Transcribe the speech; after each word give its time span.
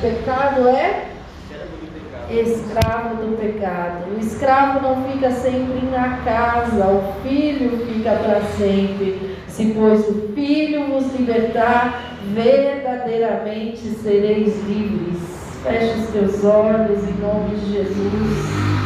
pecado 0.00 0.68
é 0.68 1.08
escravo 2.30 3.16
do 3.16 3.36
pecado. 3.38 4.14
O 4.14 4.20
escravo 4.20 4.80
não 4.80 5.10
fica 5.10 5.30
sempre 5.30 5.86
na 5.90 6.18
casa, 6.18 6.86
o 6.86 7.22
filho 7.22 7.86
fica 7.86 8.12
para 8.12 8.40
sempre. 8.56 9.36
Se, 9.48 9.74
pois, 9.76 10.08
o 10.08 10.32
filho 10.34 10.86
vos 10.86 11.12
libertar, 11.14 12.16
verdadeiramente 12.34 13.78
sereis 14.02 14.62
livres. 14.66 15.18
Feche 15.62 15.98
os 15.98 16.10
teus 16.10 16.44
olhos 16.44 17.02
em 17.02 17.14
nome 17.20 17.56
de 17.56 17.72
Jesus. 17.72 18.78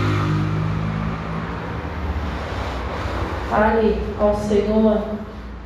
Fale 3.51 3.99
ao 4.19 4.35
Senhor. 4.35 5.03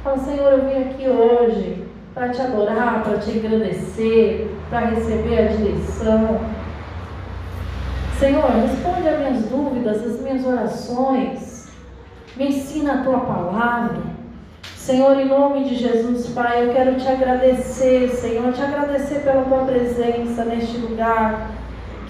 Fala, 0.03 0.19
Senhor, 0.19 0.53
eu 0.53 0.69
vim 0.69 0.91
aqui 0.91 1.09
hoje 1.09 1.85
para 2.13 2.31
te 2.31 2.41
adorar, 2.41 3.03
para 3.05 3.19
te 3.19 3.39
agradecer, 3.39 4.56
para 4.71 4.87
receber 4.87 5.39
a 5.39 5.49
direção. 5.49 6.41
Senhor, 8.19 8.51
responde 8.51 9.09
as 9.09 9.19
minhas 9.19 9.45
dúvidas, 9.45 10.05
as 10.05 10.21
minhas 10.21 10.45
orações. 10.47 11.69
Me 12.37 12.49
ensina 12.49 13.01
a 13.01 13.03
tua 13.03 13.21
palavra. 13.21 14.17
Senhor, 14.75 15.19
em 15.19 15.27
nome 15.27 15.65
de 15.65 15.75
Jesus, 15.75 16.29
Pai, 16.29 16.65
eu 16.65 16.73
quero 16.73 16.95
te 16.95 17.09
agradecer, 17.09 18.09
Senhor, 18.11 18.53
te 18.53 18.63
agradecer 18.63 19.21
pela 19.21 19.43
tua 19.43 19.65
presença 19.65 20.45
neste 20.45 20.79
lugar. 20.79 21.51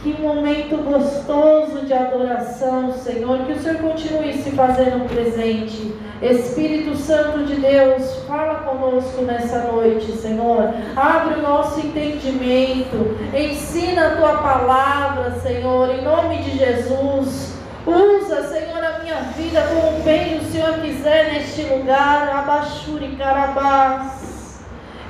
Que 0.06 0.22
momento 0.22 0.76
gostoso 0.84 1.84
de 1.84 1.92
adoração, 1.92 2.92
Senhor, 2.92 3.40
que 3.40 3.54
o 3.54 3.58
Senhor 3.58 3.78
continue 3.78 4.34
se 4.34 4.52
fazendo 4.52 5.04
presente. 5.08 5.92
Espírito 6.22 6.96
Santo 6.96 7.44
de 7.44 7.56
Deus, 7.56 8.22
fala 8.28 8.54
conosco 8.60 9.22
nessa 9.22 9.64
noite, 9.64 10.12
Senhor. 10.12 10.72
Abre 10.94 11.40
o 11.40 11.42
nosso 11.42 11.80
entendimento. 11.80 13.18
Ensina 13.36 14.06
a 14.06 14.16
tua 14.16 14.38
palavra, 14.38 15.40
Senhor, 15.40 15.90
em 15.90 16.02
nome 16.02 16.36
de 16.36 16.56
Jesus. 16.56 17.56
Usa, 17.84 18.44
Senhor, 18.46 18.84
a 18.84 19.00
minha 19.00 19.22
vida 19.36 19.60
como 19.62 20.04
bem 20.04 20.38
o 20.38 20.44
Senhor 20.44 20.74
quiser 20.82 21.32
neste 21.32 21.62
lugar. 21.62 22.28
Abachuri 22.28 23.16
carabás. 23.16 24.25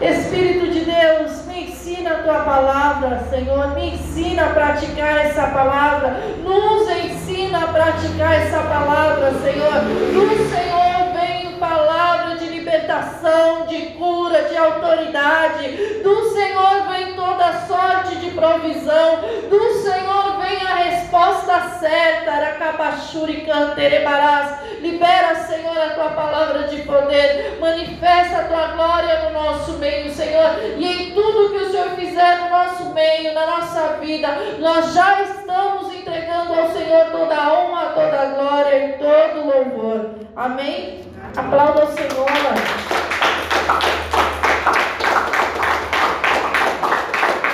Espírito 0.00 0.66
de 0.70 0.84
Deus, 0.84 1.46
me 1.46 1.70
ensina 1.70 2.10
a 2.10 2.22
tua 2.22 2.40
palavra, 2.40 3.24
Senhor. 3.30 3.74
Me 3.74 3.94
ensina 3.94 4.46
a 4.46 4.50
praticar 4.50 5.24
essa 5.24 5.46
palavra. 5.48 6.20
Nos 6.44 6.88
ensina 6.90 7.64
a 7.64 7.68
praticar 7.68 8.34
essa 8.34 8.60
palavra, 8.60 9.32
Senhor. 9.42 9.80
Do 10.12 10.50
Senhor 10.50 11.14
vem 11.14 11.58
palavra 11.58 12.36
de 12.36 12.55
libertação, 12.66 13.66
de 13.66 13.86
cura, 13.92 14.42
de 14.42 14.56
autoridade. 14.56 16.00
Do 16.02 16.30
Senhor 16.30 16.88
vem 16.90 17.14
toda 17.14 17.52
sorte 17.66 18.16
de 18.16 18.30
provisão. 18.32 19.20
Do 19.48 19.72
Senhor 19.74 20.38
vem 20.40 20.66
a 20.66 20.74
resposta 20.74 21.60
certa. 21.78 22.32
Aracabachuri 22.32 23.42
canterebarás. 23.42 24.66
Libera, 24.80 25.36
Senhor, 25.46 25.78
a 25.78 25.90
tua 25.90 26.10
palavra 26.10 26.64
de 26.64 26.82
poder. 26.82 27.56
Manifesta 27.60 28.38
a 28.38 28.44
tua 28.44 28.66
glória 28.68 29.30
no 29.30 29.30
nosso 29.30 29.72
meio, 29.74 30.12
Senhor. 30.12 30.58
E 30.76 30.84
em 30.84 31.14
tudo 31.14 31.50
que 31.50 31.64
o 31.64 31.70
Senhor 31.70 31.90
fizer 31.90 32.40
no 32.40 32.50
nosso 32.50 32.92
meio, 32.92 33.32
na 33.32 33.46
nossa 33.46 33.96
vida, 34.00 34.28
nós 34.58 34.92
já 34.92 35.22
estamos 35.22 35.94
entregando 35.94 36.52
ao 36.52 36.70
Senhor 36.72 37.06
toda 37.12 37.34
a 37.34 37.60
honra, 37.60 37.86
toda 37.94 38.20
a 38.20 38.26
glória 38.26 38.86
e 38.86 38.92
todo 38.94 39.40
o 39.40 39.46
louvor. 39.46 40.10
Amém? 40.34 41.06
Aplauda 41.36 41.84
o 41.84 41.92
Senhor. 41.92 42.26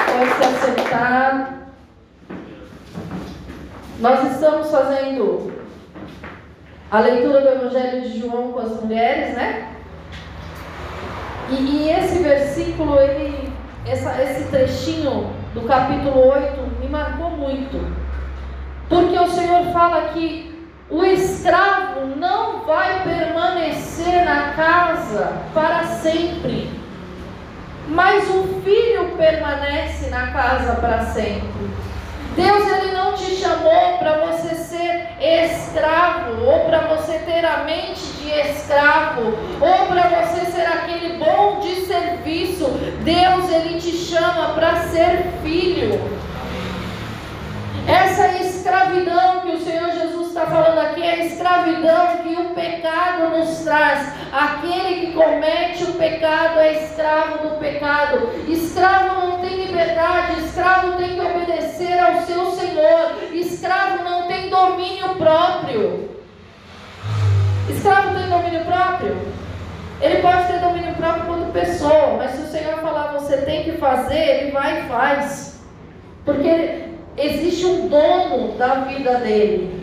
Pode 0.07 0.31
se 0.37 0.45
assentar. 0.45 1.53
Nós 3.98 4.33
estamos 4.33 4.71
fazendo 4.71 5.53
a 6.92 7.01
leitura 7.01 7.41
do 7.41 7.48
Evangelho 7.48 8.03
de 8.03 8.21
João 8.21 8.53
com 8.53 8.61
as 8.61 8.81
mulheres, 8.81 9.35
né? 9.35 9.75
E, 11.51 11.55
e 11.55 11.91
esse 11.91 12.23
versículo, 12.23 13.01
ele, 13.01 13.53
essa, 13.85 14.23
esse 14.23 14.45
trechinho 14.48 15.33
do 15.55 15.63
capítulo 15.63 16.29
8 16.29 16.81
me 16.81 16.89
marcou 16.89 17.31
muito. 17.31 17.85
Porque 18.89 19.19
o 19.19 19.29
Senhor 19.29 19.73
fala 19.73 20.11
que 20.11 20.52
o 20.92 21.03
escravo 21.07 22.07
não 22.17 22.67
vai 22.67 23.03
permanecer 23.03 24.27
na 24.27 24.53
casa 24.53 25.33
para 25.55 25.85
sempre, 25.85 26.70
mas 27.89 28.29
o 28.29 28.61
filho 28.63 29.17
permanece 29.17 30.11
na 30.11 30.27
casa 30.27 30.75
para 30.75 31.07
sempre. 31.07 31.73
Deus 32.36 32.67
ele 32.67 32.92
não 32.92 33.14
te 33.14 33.36
chamou 33.36 33.98
para 33.98 34.19
você 34.19 34.55
ser 34.55 35.08
escravo, 35.19 36.45
ou 36.45 36.61
para 36.67 36.80
você 36.80 37.19
ter 37.20 37.45
a 37.45 37.64
mente 37.64 38.03
de 38.20 38.30
escravo, 38.30 39.35
ou 39.61 39.86
para 39.86 40.09
você 40.09 40.45
ser 40.51 40.67
aquele 40.67 41.17
bom 41.19 41.61
de 41.61 41.86
serviço. 41.86 42.67
Deus 43.03 43.51
ele 43.51 43.80
te 43.80 43.92
chama 43.92 44.53
para 44.55 44.77
ser 44.89 45.24
filho. 45.42 46.01
Essa 47.87 48.29
escravidão 48.43 49.41
que 49.41 49.53
o 49.53 49.61
Senhor 49.61 49.91
Jesus 49.91 50.29
está 50.29 50.47
falando 50.47 50.79
aqui 50.79 51.03
é 51.03 51.11
a 51.11 51.25
escravidão 51.25 52.17
que 52.19 52.35
o 52.35 52.51
pecado 52.55 53.37
nos 53.37 53.59
traz. 53.61 54.13
Aquele 54.33 55.07
que 55.07 55.13
comete 55.13 55.85
o 55.85 55.95
pecado 55.95 56.61
é 56.61 56.85
escravo 56.85 57.48
do 57.48 57.59
pecado. 57.59 58.31
Escravo 58.48 59.27
não 59.27 59.41
tem 59.41 59.67
liberdade, 59.67 60.45
escravo 60.45 60.92
tem 60.92 61.15
que 61.15 61.21
obedecer 61.21 61.98
ao 61.98 62.23
seu 62.23 62.53
Senhor. 62.53 63.33
Escravo 63.33 64.05
não 64.05 64.29
tem 64.29 64.48
domínio 64.48 65.17
próprio. 65.17 66.09
Escravo 67.69 68.19
tem 68.19 68.29
domínio 68.29 68.65
próprio? 68.65 69.17
Ele 70.01 70.21
pode 70.21 70.47
ter 70.48 70.59
domínio 70.59 70.95
próprio 70.95 71.27
quando 71.27 71.53
pessoa, 71.53 72.17
mas 72.19 72.33
se 72.33 72.42
o 72.42 72.47
Senhor 72.47 72.79
falar 72.79 73.13
você 73.13 73.37
tem 73.39 73.65
que 73.65 73.73
fazer, 73.73 74.19
ele 74.19 74.51
vai 74.51 74.81
e 74.81 74.89
faz. 74.89 75.61
Porque 76.25 76.82
existe 77.17 77.67
um 77.67 77.89
dono 77.89 78.56
da 78.56 78.74
vida 78.84 79.17
dele. 79.17 79.83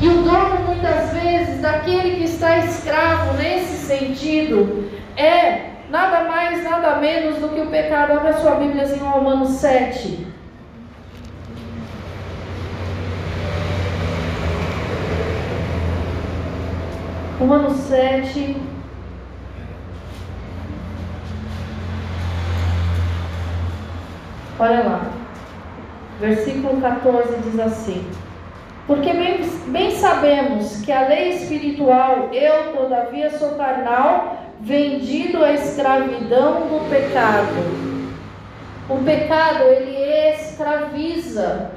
E 0.00 0.08
o 0.08 0.22
dono, 0.22 0.66
muitas 0.66 1.12
vezes, 1.12 1.60
daquele 1.60 2.16
que 2.16 2.24
está 2.24 2.58
escravo 2.58 3.36
nesse 3.36 3.86
sentido, 3.86 4.88
é 5.16 5.70
nada 5.90 6.28
mais, 6.28 6.62
nada 6.62 6.96
menos 6.96 7.38
do 7.38 7.48
que 7.48 7.60
o 7.60 7.66
pecado. 7.66 8.12
Abra 8.12 8.34
sua 8.34 8.54
Bíblia 8.56 8.84
em 8.84 8.98
Romanos 8.98 9.50
7. 9.50 10.26
Romanos 17.40 17.76
7. 17.78 18.77
Olha 24.58 24.82
lá. 24.82 25.00
Versículo 26.20 26.80
14 26.80 27.36
diz 27.44 27.60
assim: 27.60 28.04
Porque 28.86 29.12
bem, 29.12 29.40
bem 29.68 29.90
sabemos 29.92 30.82
que 30.82 30.90
a 30.90 31.06
lei 31.06 31.30
espiritual, 31.30 32.30
eu 32.32 32.74
todavia 32.74 33.30
sou 33.38 33.50
carnal, 33.50 34.38
vendido 34.60 35.44
à 35.44 35.52
escravidão 35.52 36.62
do 36.62 36.90
pecado. 36.90 37.88
O 38.88 39.04
pecado, 39.04 39.64
ele 39.64 39.96
escraviza. 40.34 41.70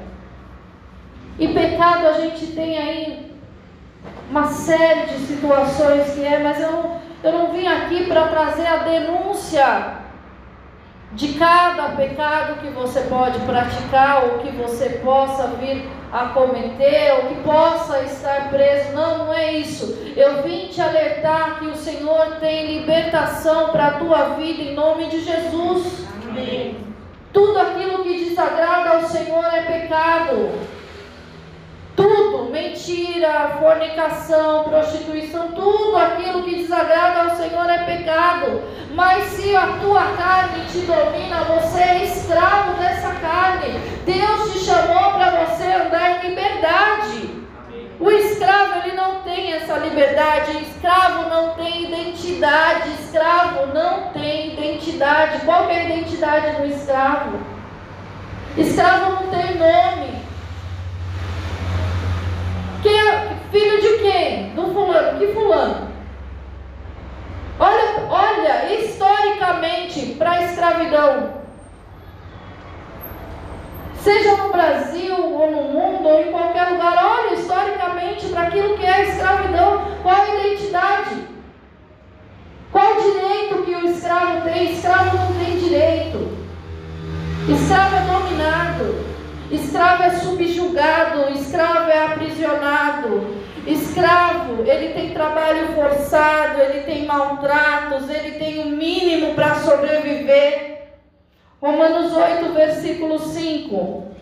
E 1.38 1.48
pecado 1.48 2.08
a 2.08 2.12
gente 2.14 2.46
tem 2.48 2.78
aí 2.78 3.32
uma 4.30 4.46
série 4.46 5.06
de 5.06 5.26
situações 5.26 6.14
que 6.14 6.24
é, 6.24 6.42
mas 6.42 6.60
eu 6.60 7.02
eu 7.22 7.32
não 7.32 7.52
vim 7.52 7.66
aqui 7.68 8.06
para 8.06 8.26
trazer 8.26 8.66
a 8.66 8.78
denúncia 8.78 10.01
de 11.14 11.34
cada 11.34 11.90
pecado 11.90 12.60
que 12.60 12.68
você 12.68 13.02
pode 13.02 13.38
praticar 13.40 14.24
ou 14.24 14.38
que 14.38 14.50
você 14.50 14.88
possa 15.04 15.48
vir 15.58 15.86
a 16.10 16.26
cometer 16.26 17.12
ou 17.14 17.28
que 17.28 17.34
possa 17.42 18.00
estar 18.00 18.48
preso. 18.48 18.92
Não, 18.92 19.26
não 19.26 19.34
é 19.34 19.52
isso. 19.52 20.12
Eu 20.16 20.42
vim 20.42 20.68
te 20.68 20.80
alertar 20.80 21.58
que 21.58 21.66
o 21.66 21.76
Senhor 21.76 22.36
tem 22.40 22.78
libertação 22.78 23.68
para 23.68 23.86
a 23.88 23.98
tua 23.98 24.28
vida 24.36 24.62
em 24.62 24.74
nome 24.74 25.08
de 25.08 25.20
Jesus. 25.20 26.06
Amém. 26.28 26.78
Tudo 27.32 27.58
aquilo 27.58 28.02
que 28.02 28.24
desagrada 28.24 28.90
ao 28.90 29.02
Senhor 29.02 29.44
é 29.52 29.62
pecado. 29.62 30.50
Tudo, 31.94 32.50
mentira, 32.50 33.58
fornicação, 33.60 34.64
prostituição, 34.64 35.48
tudo 35.52 35.96
aquilo 35.96 36.42
que 36.42 36.56
desagrada 36.56 37.22
ao 37.22 37.36
Senhor 37.36 37.68
é 37.68 37.84
pecado. 37.84 38.62
Mas 38.94 39.24
se 39.24 39.54
a 39.54 39.78
tua 39.80 40.02
carne 40.16 40.64
te 40.70 40.78
domina, 40.78 41.44
você 41.44 41.82
é 41.82 42.04
escravo 42.04 42.80
dessa 42.80 43.14
carne. 43.16 43.78
Deus 44.06 44.52
te 44.52 44.58
chamou 44.60 45.12
para 45.12 45.44
você 45.44 45.64
andar 45.64 46.24
em 46.24 46.30
liberdade. 46.30 47.42
O 48.00 48.10
escravo 48.10 48.80
ele 48.84 48.96
não 48.96 49.20
tem 49.20 49.52
essa 49.52 49.76
liberdade. 49.76 50.62
Escravo 50.62 51.28
não 51.28 51.54
tem 51.54 51.84
identidade. 51.84 52.88
Escravo 53.00 53.66
não 53.66 54.12
tem 54.12 54.54
identidade. 54.54 55.44
Qual 55.44 55.68
é 55.68 55.76
a 55.76 55.84
identidade 55.84 56.56
do 56.56 56.66
escravo? 56.66 57.38
Escravo 58.56 59.12
não 59.12 59.30
tem 59.30 59.56
nome. 59.56 60.21
Quem 62.82 62.98
é, 62.98 63.36
filho 63.52 63.80
de 63.80 63.98
quem? 64.02 64.48
Do 64.54 64.72
fulano. 64.72 65.18
Que 65.18 65.28
fulano? 65.28 65.88
Olha, 67.58 68.06
olha 68.10 68.74
historicamente 68.74 70.16
para 70.18 70.32
a 70.32 70.42
escravidão. 70.42 71.42
Seja 74.00 74.36
no 74.36 74.50
Brasil 74.50 75.14
ou 75.14 75.48
no 75.48 75.62
mundo 75.62 76.08
ou 76.08 76.20
em 76.22 76.32
qualquer 76.32 76.70
lugar, 76.70 77.04
olha 77.04 77.34
historicamente 77.34 78.26
para 78.30 78.42
aquilo 78.42 78.76
que 78.76 78.84
é 78.84 78.92
a 78.92 79.04
escravidão, 79.04 79.86
qual 80.02 80.22
a 80.22 80.28
identidade? 80.28 81.28
Qual 82.72 82.96
o 82.96 83.02
direito 83.02 83.62
que 83.64 83.74
o 83.76 83.88
escravo 83.88 84.40
tem? 84.40 84.72
Escravo 84.72 85.16
não 85.16 85.32
tem 85.34 85.56
direito. 85.56 86.36
Escravo 87.48 87.96
é 87.96 88.00
dominado. 88.00 89.11
Escravo 89.52 90.02
é 90.02 90.10
subjugado. 90.10 91.32
Escravo 91.32 91.90
é 91.90 92.06
aprisionado. 92.06 93.42
Escravo, 93.66 94.64
ele 94.66 94.92
tem 94.92 95.10
trabalho 95.10 95.68
forçado, 95.74 96.60
ele 96.60 96.82
tem 96.82 97.06
maltratos, 97.06 98.10
ele 98.10 98.32
tem 98.32 98.58
o 98.58 98.66
mínimo 98.66 99.34
para 99.34 99.54
sobreviver. 99.56 100.88
Romanos 101.60 102.12
8, 102.12 102.52
versículo 102.52 103.20
5. 103.20 104.12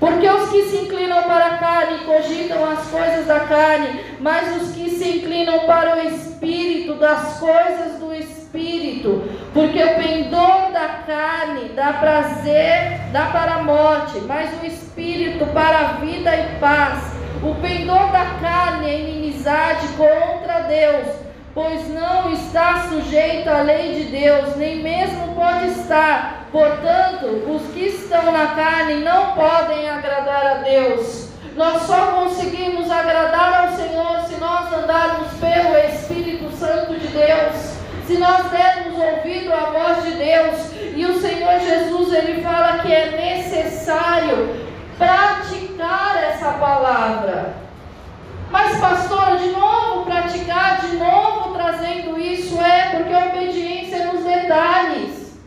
Porque 0.00 0.28
os 0.28 0.50
que 0.50 0.62
se 0.64 0.76
inclinam 0.78 1.22
para 1.24 1.46
a 1.46 1.58
carne 1.58 2.04
cogitam 2.04 2.64
as 2.64 2.88
coisas 2.88 3.26
da 3.26 3.40
carne, 3.40 4.00
mas 4.18 4.60
os 4.60 4.72
que 4.72 4.90
se 4.90 5.18
inclinam 5.18 5.66
para 5.66 5.96
o 5.96 6.08
espírito, 6.08 6.94
das 6.94 7.38
coisas 7.38 7.98
do 8.00 8.12
espírito. 8.12 8.39
Porque 9.52 9.82
o 9.82 9.94
pendor 9.94 10.72
da 10.72 11.02
carne 11.06 11.70
dá 11.74 11.92
prazer, 11.94 13.00
dá 13.12 13.26
para 13.26 13.54
a 13.54 13.62
morte, 13.62 14.20
mas 14.26 14.50
o 14.60 14.66
espírito 14.66 15.46
para 15.46 15.78
a 15.78 15.92
vida 15.94 16.34
e 16.34 16.58
paz. 16.58 17.14
O 17.42 17.54
pendor 17.56 18.10
da 18.12 18.24
carne 18.40 18.90
é 18.90 19.00
inimizade 19.00 19.86
contra 19.96 20.60
Deus 20.62 21.30
pois 21.54 21.88
não 21.88 22.32
está 22.32 22.88
sujeito 22.88 23.48
à 23.48 23.62
lei 23.62 23.96
de 23.96 24.10
Deus, 24.10 24.56
nem 24.56 24.82
mesmo 24.82 25.34
pode 25.34 25.68
estar. 25.68 26.46
Portanto, 26.52 27.26
os 27.48 27.72
que 27.72 27.86
estão 27.86 28.32
na 28.32 28.48
carne 28.48 28.96
não 29.04 29.34
podem 29.34 29.88
agradar 29.88 30.46
a 30.46 30.54
Deus. 30.62 31.28
Nós 31.56 31.82
só 31.82 32.12
conseguimos 32.12 32.90
agradar 32.90 33.64
ao 33.64 33.76
Senhor 33.76 34.20
se 34.28 34.36
nós 34.36 34.72
andarmos 34.72 35.28
pelo 35.38 35.76
Espírito 35.92 36.50
Santo 36.56 36.94
de 36.94 37.08
Deus, 37.08 37.79
se 38.10 38.18
nós 38.18 38.50
dermos 38.50 38.98
ouvido 38.98 39.52
à 39.52 39.70
voz 39.70 40.02
de 40.02 40.10
Deus. 40.10 40.72
E 40.96 41.06
o 41.06 41.20
Senhor 41.20 41.60
Jesus, 41.60 42.12
ele 42.12 42.42
fala 42.42 42.78
que 42.78 42.92
é 42.92 43.12
necessário 43.12 44.48
praticar 44.98 46.20
essa 46.24 46.50
palavra. 46.54 47.54
Mas, 48.50 48.80
pastora, 48.80 49.36
de 49.36 49.50
novo 49.50 50.06
praticar, 50.06 50.80
de 50.80 50.96
novo 50.96 51.54
trazendo 51.54 52.18
isso, 52.18 52.60
é 52.60 52.96
porque 52.96 53.14
a 53.14 53.26
obediência 53.26 53.96
é 53.96 54.06
nos 54.06 54.24
detalhes. 54.24 55.38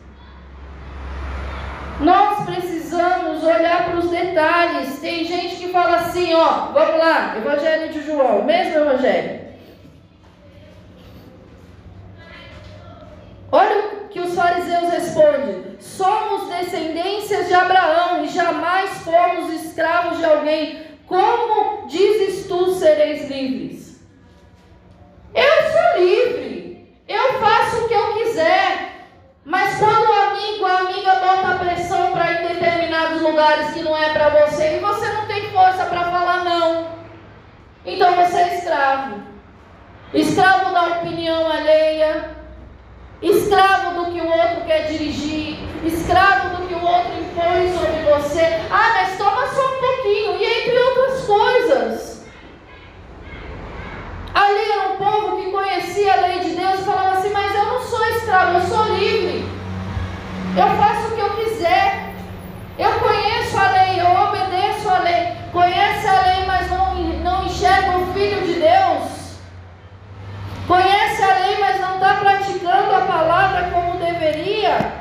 Nós 1.99 2.45
precisamos 2.45 3.43
olhar 3.43 3.89
para 3.89 3.97
os 3.97 4.09
detalhes. 4.09 4.99
Tem 5.01 5.25
gente 5.25 5.57
que 5.57 5.67
fala 5.67 5.97
assim, 5.97 6.33
ó, 6.33 6.71
vamos 6.71 6.97
lá, 6.97 7.35
Evangelho 7.35 7.91
de 7.91 8.05
João, 8.05 8.45
mesmo 8.45 8.79
Evangelho. 8.79 9.52
Olha 13.55 13.81
o 13.81 14.07
que 14.07 14.19
os 14.19 14.33
fariseus 14.33 14.91
respondem: 14.91 15.77
somos 15.79 16.49
descendências 16.49 17.47
de 17.47 17.53
Abraão 17.53 18.25
e 18.25 18.27
jamais 18.27 18.89
fomos 19.03 19.53
escravos 19.53 20.17
de 20.17 20.25
alguém. 20.25 20.81
Como 21.05 21.85
dizes 21.87 22.47
tu 22.47 22.73
sereis 22.73 23.29
livres? 23.29 24.01
Eu 25.35 25.71
sou 25.71 26.03
livre. 26.03 26.97
Eu 27.07 27.39
faço 27.39 27.85
o 27.85 27.87
que 27.87 27.93
eu 27.93 28.13
quiser. 28.15 28.89
Mas 29.45 29.77
quando 29.77 30.09
o 30.09 30.13
amigo, 30.13 30.65
a 30.65 30.79
amiga 30.79 31.15
bota 31.15 31.63
pressão 31.63 32.11
para 32.11 32.31
ir 32.31 32.45
em 32.45 32.53
determinados 32.55 33.21
lugares 33.21 33.71
que 33.71 33.83
não 33.83 33.95
é 33.95 34.11
para 34.13 34.29
você 34.29 34.77
e 34.77 34.79
você 34.79 35.07
não 35.09 35.27
tem 35.27 35.51
força 35.51 35.85
para 35.85 36.05
falar 36.05 36.43
não, 36.43 36.87
então 37.85 38.15
você 38.15 38.37
é 38.37 38.57
escravo. 38.57 39.21
Escravo 40.13 40.71
da 40.71 40.99
opinião 40.99 41.51
alheia, 41.51 42.42
escravo 43.23 44.03
do 44.03 44.11
que 44.11 44.21
o 44.21 44.27
outro 44.27 44.65
quer 44.65 44.87
dirigir, 44.87 45.57
escravo 45.85 46.57
do 46.57 46.67
que 46.67 46.73
o 46.73 46.83
outro 46.83 47.13
impõe 47.19 47.73
sobre 47.73 48.11
você. 48.11 48.61
Ah, 48.69 48.91
mas 48.95 49.17
toma 49.17 49.47
só 49.47 49.65
um 49.65 49.79
pouquinho, 49.79 50.37
e 50.37 50.45
entre 50.45 50.77
outras 50.77 51.23
coisas. 51.25 52.25
Ali 54.33 54.71
era 54.71 54.89
um 54.89 54.97
povo 54.97 55.37
que 55.37 55.51
conhecia 55.51 56.13
a 56.13 56.21
lei 56.21 56.39
de 56.39 56.49
Deus 56.49 56.79
e 56.79 56.83
falava 56.83 57.17
assim: 57.17 57.29
Mas 57.29 57.55
eu 57.55 57.65
não 57.65 57.81
sou 57.81 58.05
escravo, 58.07 58.57
eu 58.57 58.61
sou 58.61 58.83
livre. 58.95 59.45
Eu 60.57 60.67
faço 60.77 61.07
o 61.07 61.15
que 61.15 61.21
eu 61.21 61.29
quiser. 61.31 62.13
Eu 62.77 62.91
conheço 62.99 63.57
a 63.57 63.71
lei, 63.71 64.01
eu 64.01 64.07
obedeço 64.07 64.89
a 64.89 64.99
lei. 64.99 65.33
Conhece 65.51 66.07
a 66.07 66.21
lei, 66.21 66.45
mas 66.45 66.69
não, 66.71 66.95
não 66.95 67.45
enxerga 67.45 67.97
o 67.99 68.13
Filho 68.13 68.41
de 68.41 68.53
Deus. 68.53 69.23
Conhece 70.67 71.21
a 71.21 71.33
lei, 71.39 71.57
mas 71.59 71.79
não 71.81 71.95
está 71.95 72.13
praticando 72.15 72.95
a 72.95 73.01
palavra 73.01 73.69
como 73.71 73.97
deveria. 73.97 74.93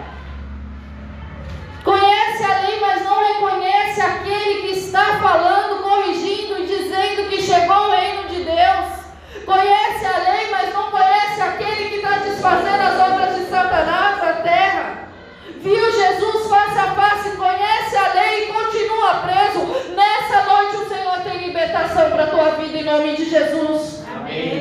Conhece 1.84 2.44
a 2.44 2.58
lei, 2.60 2.80
mas 2.80 3.04
não 3.04 3.24
reconhece 3.24 4.00
aquele 4.00 4.62
que 4.62 4.78
está 4.78 5.18
falando, 5.20 5.82
corrigindo 5.82 6.58
e 6.58 6.66
dizendo 6.66 7.28
que 7.30 7.40
chegou 7.40 7.76
o 7.76 7.90
reino 7.92 8.28
de 8.28 8.42
Deus. 8.42 9.02
Conhece 9.44 10.04
a 10.04 10.18
lei, 10.30 10.50
mas 10.50 10.74
não 10.74 10.90
conhece 10.90 11.40
aquele 11.40 11.88
que 11.90 11.96
está 11.96 12.18
desfazendo 12.18 12.82
as 12.82 13.00
obras 13.00 13.36
de 13.36 13.44
Satanás 13.46 14.16
na 14.18 14.32
terra. 14.42 15.08
Viu 15.62 15.92
Jesus 15.92 16.48
face 16.48 16.78
a 16.78 16.94
face, 16.94 17.36
conhece 17.36 17.96
a 17.96 18.12
lei 18.14 18.44
e 18.44 18.52
continua 18.52 19.14
preso. 19.22 19.94
Nessa 19.94 20.42
noite 20.42 20.76
o 20.76 20.88
Senhor 20.88 21.20
tem 21.20 21.46
libertação 21.46 22.10
para 22.10 22.24
a 22.24 22.26
tua 22.26 22.50
vida 22.56 22.78
em 22.78 22.84
nome 22.84 23.14
de 23.14 23.30
Jesus. 23.30 24.02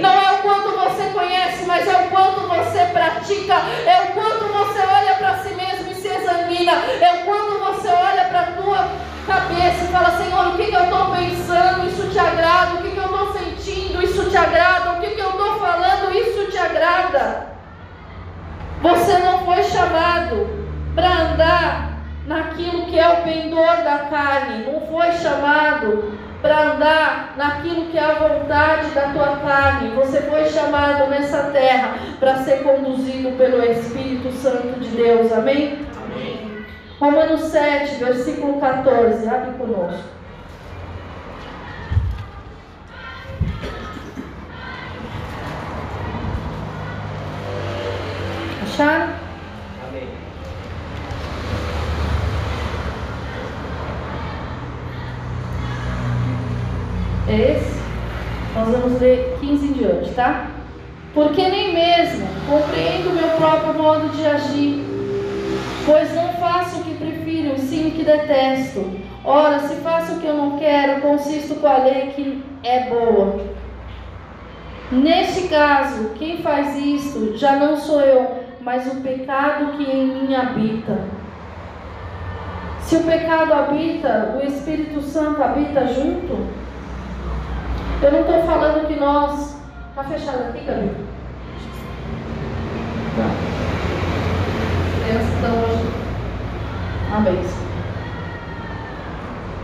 Não 0.02 0.12
é 0.12 0.32
o 0.34 0.38
quanto 0.40 0.72
você 0.78 1.04
conhece, 1.14 1.66
mas 1.66 1.88
é 1.88 1.96
o 1.96 2.10
quanto 2.10 2.42
você 2.42 2.86
pratica, 2.92 3.54
é 3.86 4.02
o 4.02 4.14
quanto 4.14 4.46
você 4.46 4.80
olha 4.80 5.16
para 5.16 5.38
si 5.40 5.54
mesmo 5.54 5.92
e 5.92 5.96
se 5.96 6.08
examina, 6.08 6.74
é 6.74 7.22
o 7.22 7.26
quanto 7.26 7.60
você 7.60 7.88
olha 7.88 8.26
para 8.26 8.40
a 8.42 8.52
tua 8.52 8.90
cabeça 9.26 9.86
e 9.86 9.88
fala, 9.88 10.18
Senhor, 10.18 10.48
o 10.48 10.58
que, 10.58 10.66
que 10.66 10.76
eu 10.76 10.84
estou 10.84 11.12
pensando, 11.12 11.88
isso 11.88 12.10
te 12.10 12.20
agrada, 12.20 12.76
o 12.76 12.82
que, 12.82 12.92
que 12.92 12.98
eu 12.98 13.06
estou 13.06 13.34
sentindo, 13.34 14.04
isso 14.04 14.30
te 14.30 14.38
agrada, 14.38 14.92
o 14.92 15.00
que, 15.00 15.08
que 15.12 15.22
eu 15.22 15.30
estou 15.30 15.60
falando, 15.60 16.16
isso 16.16 16.52
te 16.52 16.58
agrada. 16.58 17.48
Você 18.82 19.18
não 19.20 19.46
foi 19.46 19.64
chamado 19.64 20.50
para 20.96 21.08
andar 21.08 21.92
naquilo 22.26 22.88
que 22.88 23.00
é 23.00 23.08
o 23.08 23.24
pendor 23.24 23.84
da 23.84 24.00
carne, 24.10 24.66
não 24.66 24.82
foi 24.88 25.12
chamado 25.14 26.20
para 26.42 26.74
andar 26.74 27.34
naquilo 27.38 27.86
que 27.88 27.98
é 27.98 28.04
a 28.04 28.16
vontade 28.16 28.90
da 28.92 29.10
tua 29.10 29.38
carne. 29.38 29.90
Você 29.92 30.22
foi 30.22 30.46
chamado 30.46 31.10
nessa 31.10 31.44
terra 31.52 31.96
para 32.20 32.38
ser 32.38 32.64
conduzido 32.64 33.38
pelo 33.38 33.64
Espírito 33.64 34.32
Santo 34.32 34.80
de 34.80 34.90
Deus. 34.90 35.32
Amém? 35.32 35.86
Amém. 36.04 36.66
Romanos 37.00 37.42
7, 37.42 37.96
versículo 37.96 38.60
14. 38.60 39.28
Abre 39.28 39.52
conosco. 39.52 40.22
Acharam? 48.82 49.14
é 57.28 57.52
esse? 57.52 57.80
Nós 58.56 58.70
vamos 58.70 59.00
ler 59.00 59.38
15 59.40 59.68
em 59.68 59.74
diante, 59.74 60.12
tá? 60.16 60.48
Porque 61.14 61.48
nem 61.48 61.74
mesmo 61.74 62.28
compreendo 62.50 63.12
o 63.12 63.14
meu 63.14 63.30
próprio 63.38 63.74
modo 63.76 64.10
de 64.10 64.26
agir, 64.26 64.84
pois 65.86 66.14
não 66.16 66.34
faço 66.34 66.80
o 66.80 66.84
que 66.84 66.96
prefiro, 66.96 67.58
sim 67.60 67.90
o 67.90 67.92
que 67.92 68.04
detesto. 68.04 68.84
Ora, 69.24 69.60
se 69.60 69.76
faço 69.76 70.14
o 70.14 70.20
que 70.20 70.26
eu 70.26 70.34
não 70.34 70.58
quero, 70.58 71.02
consisto 71.02 71.56
com 71.62 71.68
a 71.68 71.78
lei 71.78 72.08
que 72.16 72.44
é 72.64 72.90
boa. 72.90 73.40
Neste 74.92 75.48
caso, 75.48 76.10
quem 76.16 76.42
faz 76.42 76.76
isto 76.76 77.38
já 77.38 77.56
não 77.56 77.78
sou 77.78 78.02
eu, 78.02 78.41
mas 78.64 78.88
o 78.88 79.02
pecado 79.02 79.74
que 79.78 79.84
em 79.84 80.08
mim 80.08 80.36
habita. 80.36 81.00
Se 82.82 82.96
o 82.98 83.04
pecado 83.04 83.54
habita, 83.54 84.38
o 84.38 84.46
Espírito 84.46 85.02
Santo 85.02 85.42
habita 85.42 85.88
junto? 85.88 86.46
Eu 88.02 88.12
não 88.12 88.22
estou 88.22 88.44
falando 88.44 88.88
que 88.88 89.00
nós. 89.00 89.60
Está 89.90 90.04
fechado 90.04 90.50
aqui, 90.50 90.66
Camila? 90.66 90.96
Tá. 93.16 93.30
Crianças 95.06 95.34
estão 95.34 95.64
hoje. 95.64 96.02
Amém. 97.14 97.42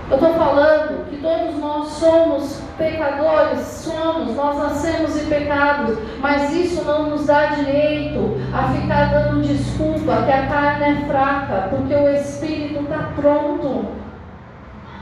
Eu 0.09 0.15
estou 0.15 0.33
falando 0.33 1.09
que 1.09 1.17
todos 1.17 1.59
nós 1.59 1.87
somos 1.89 2.66
pecadores, 2.77 3.59
somos, 3.61 4.35
nós 4.35 4.57
nascemos 4.57 5.21
em 5.21 5.25
pecados, 5.25 5.97
mas 6.19 6.53
isso 6.53 6.83
não 6.85 7.09
nos 7.09 7.25
dá 7.25 7.47
direito 7.47 8.37
a 8.53 8.71
ficar 8.73 9.11
dando 9.11 9.41
desculpa 9.41 10.23
que 10.23 10.31
a 10.31 10.47
carne 10.47 10.85
é 10.85 11.05
fraca, 11.07 11.67
porque 11.69 11.93
o 11.93 12.09
Espírito 12.09 12.83
está 12.83 13.11
pronto. 13.15 13.85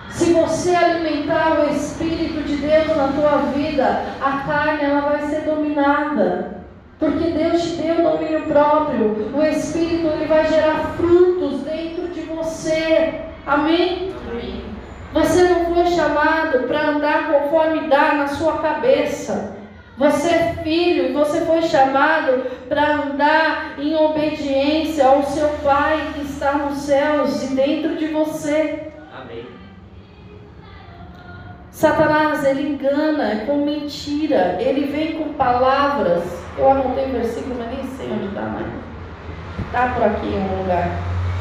Se 0.09 0.31
você 0.31 0.73
alimentar 0.73 1.59
o 1.59 1.75
Espírito 1.75 2.41
de 2.43 2.55
Deus 2.55 2.87
na 2.95 3.09
tua 3.09 3.37
vida, 3.53 4.05
a 4.21 4.43
carne 4.47 4.83
ela 4.83 5.01
vai 5.01 5.21
ser 5.27 5.41
dominada. 5.41 6.55
Porque 6.97 7.31
Deus 7.31 7.61
te 7.61 7.81
deu 7.81 8.11
domínio 8.11 8.43
próprio. 8.43 9.31
O 9.33 9.43
Espírito 9.43 10.07
ele 10.07 10.25
vai 10.25 10.47
gerar 10.47 10.93
frutos 10.95 11.61
dentro 11.63 12.07
de 12.07 12.21
você. 12.21 13.15
Amém? 13.45 14.13
Amém. 14.31 14.64
Você 15.15 15.43
não 15.43 15.73
foi 15.73 15.85
chamado 15.87 16.67
para 16.67 16.89
andar 16.89 17.31
conforme 17.31 17.87
dá 17.87 18.15
na 18.15 18.27
sua 18.27 18.57
cabeça. 18.57 19.55
Você 19.97 20.27
é 20.27 20.59
filho 20.61 21.05
e 21.05 21.13
você 21.13 21.39
foi 21.45 21.61
chamado 21.61 22.43
para 22.67 22.95
andar 22.95 23.75
em 23.79 23.95
obediência 23.95 25.07
ao 25.07 25.23
seu 25.23 25.47
Pai 25.63 26.11
que 26.13 26.25
está 26.25 26.51
nos 26.57 26.79
céus 26.79 27.43
e 27.43 27.55
dentro 27.55 27.95
de 27.95 28.07
você. 28.07 28.91
Satanás, 31.71 32.43
ele 32.43 32.67
engana 32.69 33.45
com 33.45 33.63
mentira, 33.63 34.57
ele 34.59 34.91
vem 34.91 35.13
com 35.13 35.33
palavras. 35.35 36.23
Eu 36.57 36.71
anotei 36.71 37.05
o 37.05 37.11
versículo, 37.13 37.55
mas 37.57 37.69
nem 37.69 37.87
sei 37.95 38.11
onde 38.11 38.27
está 38.27 38.41
mais. 38.41 38.67
Está 39.65 39.87
por 39.93 40.03
aqui 40.03 40.27
em 40.27 40.41
um 40.41 40.61
lugar. 40.61 40.89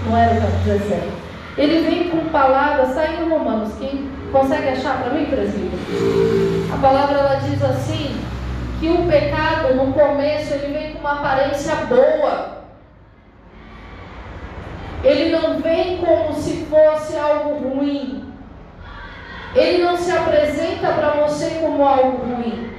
Não 0.07 0.17
era 0.17 0.33
o 0.33 0.41
capítulo 0.41 0.79
17. 0.79 1.24
Ele 1.57 1.89
vem 1.89 2.11
com 2.11 2.29
palavras, 2.31 2.91
está 2.91 3.07
em 3.07 3.29
Romanos. 3.29 3.75
Quem 3.79 4.11
consegue 4.33 4.69
achar 4.69 5.03
para 5.03 5.15
mim, 5.15 5.27
presbítero? 5.27 5.79
A 6.73 6.77
palavra 6.79 7.19
ela 7.19 7.35
diz 7.37 7.63
assim: 7.63 8.21
que 8.81 8.89
o 8.89 9.07
pecado 9.07 9.75
no 9.75 9.93
começo 9.93 10.53
ele 10.55 10.79
vem 10.79 10.93
com 10.93 10.99
uma 10.99 11.13
aparência 11.13 11.75
boa. 11.87 12.65
Ele 15.03 15.31
não 15.31 15.61
vem 15.61 15.99
como 15.99 16.35
se 16.35 16.67
fosse 16.67 17.17
algo 17.17 17.69
ruim. 17.69 18.25
Ele 19.55 19.85
não 19.85 19.97
se 19.97 20.11
apresenta 20.11 20.93
para 20.93 21.11
você 21.11 21.51
como 21.61 21.87
algo 21.87 22.27
ruim. 22.27 22.71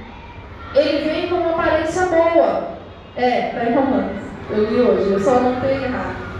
Ele 0.74 1.08
vem 1.08 1.28
com 1.28 1.36
uma 1.36 1.52
aparência 1.52 2.06
boa. 2.06 2.68
É, 3.16 3.48
está 3.48 3.64
em 3.64 3.74
Romanos. 3.74 4.22
Eu 4.50 4.64
li 4.70 4.80
hoje, 4.80 5.12
eu 5.12 5.20
só 5.20 5.40
não 5.40 5.60
tenho 5.60 5.84
errado. 5.84 6.35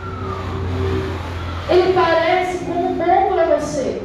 Ele 1.68 1.92
parece 1.92 2.64
como 2.64 2.94
bom 2.94 3.32
para 3.32 3.56
você. 3.56 4.02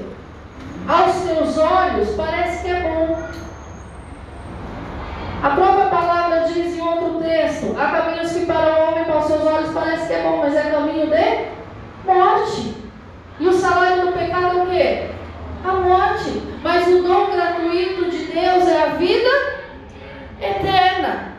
Aos 0.87 1.15
teus 1.21 1.57
olhos, 1.57 2.09
parece 2.15 2.63
que 2.63 2.71
é 2.71 2.81
bom. 2.81 3.21
A 5.43 5.49
própria 5.51 5.85
palavra 5.85 6.45
diz 6.47 6.75
em 6.75 6.81
outro 6.81 7.19
texto: 7.21 7.75
há 7.79 7.87
caminhos 7.91 8.31
que 8.31 8.45
para 8.45 8.73
o 8.73 8.91
homem, 8.91 9.05
para 9.05 9.17
os 9.19 9.25
seus 9.25 9.45
olhos, 9.45 9.73
parece 9.73 10.07
que 10.07 10.13
é 10.13 10.23
bom, 10.23 10.37
mas 10.37 10.55
é 10.55 10.71
caminho 10.71 11.07
de 11.07 12.11
morte. 12.11 12.75
E 13.39 13.47
o 13.47 13.53
salário 13.53 14.05
do 14.05 14.11
pecado 14.11 14.59
é 14.59 14.63
o 14.63 14.67
quê? 14.67 15.11
a 15.63 15.73
morte, 15.73 16.41
mas 16.63 16.87
o 16.87 17.03
dom 17.03 17.31
gratuito 17.31 18.09
de 18.09 18.25
Deus 18.25 18.67
é 18.67 18.83
a 18.83 18.85
vida 18.95 19.29
eterna. 20.41 21.33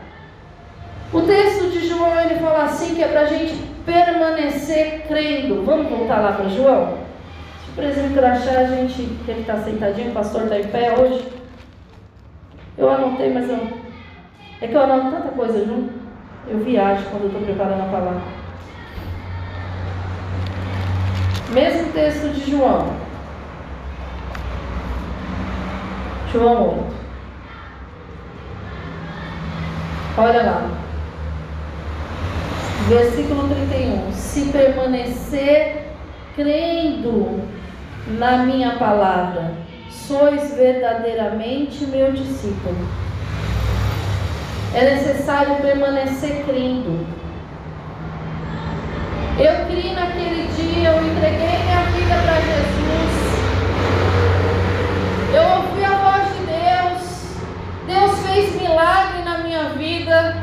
O 1.11 1.21
texto 1.21 1.69
de 1.69 1.87
João 1.87 2.19
ele 2.21 2.39
fala 2.39 2.63
assim 2.63 2.95
que 2.95 3.03
é 3.03 3.07
para 3.07 3.21
a 3.21 3.25
gente 3.25 3.72
permanecer 3.85 5.03
crendo. 5.07 5.63
Vamos 5.63 5.89
voltar 5.89 6.19
lá 6.19 6.33
para 6.33 6.49
João? 6.49 6.97
Se 7.63 7.71
o 7.71 7.73
presbítero 7.73 8.25
a 8.25 8.35
gente, 8.35 9.03
que 9.25 9.31
ele 9.31 9.41
está 9.41 9.57
sentadinho, 9.57 10.11
o 10.11 10.13
pastor 10.13 10.43
está 10.43 10.59
em 10.59 10.67
pé 10.67 10.95
hoje. 10.99 11.27
Eu 12.77 12.89
anotei, 12.89 13.31
mas 13.33 13.49
eu, 13.49 13.59
é 14.61 14.67
que 14.67 14.73
eu 14.73 14.81
anoto 14.81 15.11
tanta 15.11 15.29
coisa 15.29 15.65
junto. 15.65 15.93
Eu 16.47 16.59
viajo 16.59 17.05
quando 17.09 17.23
eu 17.23 17.27
estou 17.27 17.41
preparando 17.41 17.81
a 17.81 17.91
palavra. 17.91 18.21
Mesmo 21.51 21.93
texto 21.93 22.33
de 22.33 22.51
João. 22.51 22.87
João 26.31 26.79
8. 26.79 26.93
Olha 30.17 30.43
lá. 30.43 30.69
Versículo 32.93 33.49
31. 33.49 34.13
Se 34.13 34.49
permanecer 34.49 35.87
crendo 36.35 37.41
na 38.19 38.37
minha 38.45 38.75
palavra, 38.75 39.53
sois 39.89 40.55
verdadeiramente 40.55 41.87
meu 41.87 42.11
discípulo. 42.11 42.77
É 44.75 44.93
necessário 44.93 45.55
permanecer 45.55 46.43
crendo. 46.45 47.03
Eu 49.39 49.65
criei 49.65 49.95
naquele 49.95 50.47
dia, 50.55 50.91
eu 50.91 51.03
entreguei 51.03 51.63
minha 51.63 51.81
vida 51.95 52.15
para 52.21 52.41
Jesus. 52.41 53.13
Eu 55.33 55.43
ouvi 55.57 55.83
a 55.83 55.97
voz 55.97 56.27
de 56.37 56.43
Deus. 56.45 57.01
Deus 57.87 58.19
fez 58.27 58.61
milagre 58.61 59.23
na 59.23 59.39
minha 59.39 59.69
vida. 59.69 60.42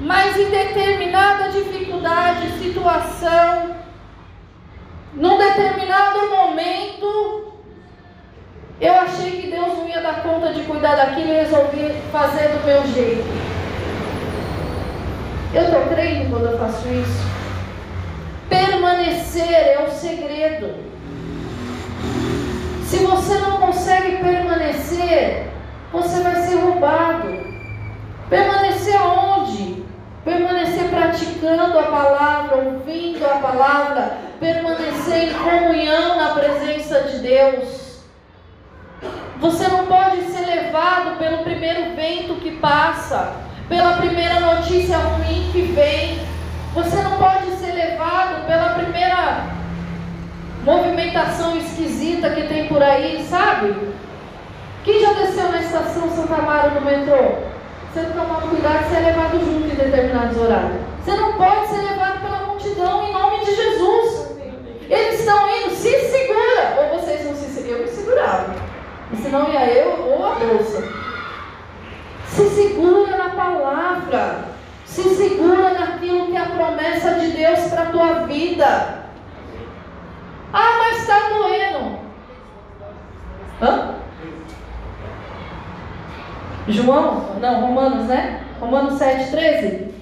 Mas 0.00 0.36
em 0.36 0.48
determinada 0.50 1.50
dificuldade, 1.50 2.52
situação, 2.58 3.76
num 5.14 5.36
determinado 5.36 6.30
momento, 6.30 7.52
eu 8.80 8.94
achei 8.94 9.40
que 9.40 9.50
Deus 9.50 9.76
não 9.76 9.88
ia 9.88 10.00
dar 10.00 10.22
conta 10.22 10.52
de 10.52 10.62
cuidar 10.62 10.94
daquilo 10.94 11.30
e 11.30 11.36
resolvi 11.36 11.92
fazer 12.12 12.48
do 12.48 12.64
meu 12.64 12.86
jeito. 12.86 13.26
Eu 15.52 15.64
estou 15.64 15.86
crendo 15.86 16.30
quando 16.30 16.46
eu 16.46 16.58
faço 16.58 16.86
isso. 16.88 17.26
Permanecer 18.48 19.50
é 19.50 19.84
o 19.84 19.90
segredo. 19.90 20.74
Se 22.84 22.98
você 22.98 23.38
não 23.38 23.58
consegue 23.58 24.16
permanecer, 24.22 25.48
você 25.92 26.22
vai 26.22 26.36
ser 26.36 26.56
roubado. 26.56 27.36
Permanecer 28.30 28.96
aonde? 28.96 29.37
Permanecer 30.24 30.88
praticando 30.90 31.78
a 31.78 31.84
palavra, 31.84 32.56
ouvindo 32.56 33.24
a 33.24 33.38
palavra, 33.38 34.18
permanecer 34.38 35.30
em 35.30 35.34
comunhão 35.34 36.16
na 36.16 36.28
presença 36.34 37.02
de 37.02 37.18
Deus. 37.18 37.88
Você 39.40 39.68
não 39.68 39.86
pode 39.86 40.22
ser 40.22 40.44
levado 40.44 41.16
pelo 41.18 41.44
primeiro 41.44 41.94
vento 41.94 42.34
que 42.36 42.52
passa, 42.56 43.32
pela 43.68 43.96
primeira 43.98 44.40
notícia 44.40 44.96
ruim 44.98 45.48
que 45.52 45.62
vem. 45.62 46.18
Você 46.74 47.02
não 47.02 47.16
pode 47.18 47.50
ser 47.56 47.72
levado 47.72 48.46
pela 48.46 48.74
primeira 48.74 49.46
movimentação 50.64 51.56
esquisita 51.56 52.30
que 52.30 52.42
tem 52.48 52.68
por 52.68 52.82
aí, 52.82 53.24
sabe? 53.28 53.74
Quem 54.84 55.00
já 55.00 55.12
desceu 55.14 55.50
na 55.50 55.60
estação 55.60 56.10
Santa 56.10 56.34
Amaro 56.34 56.74
no 56.74 56.80
metrô? 56.82 57.47
Você 57.98 58.10
tomar 58.10 58.42
cuidado, 58.42 58.88
você 58.88 58.94
é 58.94 59.00
levado 59.00 59.40
junto 59.40 59.66
em 59.66 59.74
determinados 59.74 60.36
horários. 60.38 60.82
Você 61.04 61.16
não 61.16 61.32
pode 61.32 61.66
ser 61.66 61.82
levado 61.82 62.20
pela 62.20 62.46
multidão 62.46 63.02
em 63.02 63.12
nome 63.12 63.44
de 63.44 63.56
Jesus. 63.56 64.36
Eles 64.88 65.18
estão 65.18 65.50
indo, 65.50 65.70
se 65.70 65.98
segura. 66.08 66.76
Ou 66.78 67.00
vocês 67.00 67.26
não 67.26 67.34
se 67.34 67.50
seguram, 67.50 67.78
eu 67.78 67.82
me 67.82 67.88
segurava. 67.88 68.54
E 69.12 69.16
senão 69.16 69.52
ia 69.52 69.66
eu 69.66 70.04
ou 70.04 70.24
a 70.24 70.34
bolsa. 70.36 70.80
Se 72.28 72.48
segura 72.50 73.16
na 73.16 73.30
palavra. 73.30 74.44
Se 74.84 75.02
segura 75.16 75.74
naquilo 75.74 76.26
que 76.26 76.36
é 76.36 76.40
a 76.40 76.50
promessa 76.50 77.14
de 77.14 77.30
Deus 77.30 77.58
para 77.62 77.82
a 77.82 77.86
tua 77.86 78.12
vida. 78.26 79.10
Ah, 80.52 80.78
mas 80.78 80.98
está 80.98 81.30
doendo. 81.30 81.98
Hã? 83.60 83.97
João? 86.68 87.36
Não, 87.40 87.60
Romanos, 87.60 88.06
né? 88.06 88.40
Romanos 88.60 88.94
7, 88.94 89.30
13. 89.30 89.94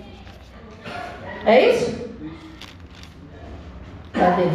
É 1.44 1.70
isso? 1.70 2.11
Cadê? 4.12 4.49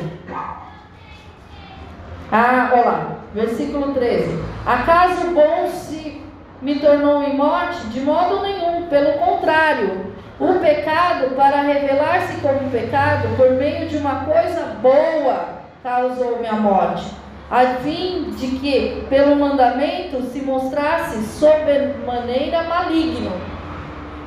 Ah, 2.31 2.69
olha 2.73 2.81
lá. 2.83 3.17
Versículo 3.33 3.93
13. 3.93 4.37
Acaso 4.65 5.27
o 5.27 5.33
bom 5.33 5.67
se 5.67 6.21
me 6.61 6.79
tornou 6.79 7.23
em 7.23 7.35
morte? 7.35 7.87
De 7.87 8.01
modo 8.01 8.41
nenhum. 8.41 8.87
Pelo 8.87 9.13
contrário. 9.13 10.11
O 10.39 10.59
pecado, 10.59 11.35
para 11.35 11.61
revelar-se 11.61 12.41
como 12.41 12.71
pecado, 12.71 13.35
por 13.37 13.51
meio 13.51 13.87
de 13.87 13.97
uma 13.97 14.25
coisa 14.25 14.75
boa, 14.81 15.61
causou 15.83 16.39
minha 16.39 16.53
morte. 16.53 17.11
A 17.51 17.65
fim 17.83 18.31
de 18.37 18.47
que, 18.59 19.05
pelo 19.09 19.35
mandamento, 19.35 20.23
se 20.31 20.41
mostrasse 20.41 21.21
sobremaneira 21.37 22.63
maligno. 22.63 23.33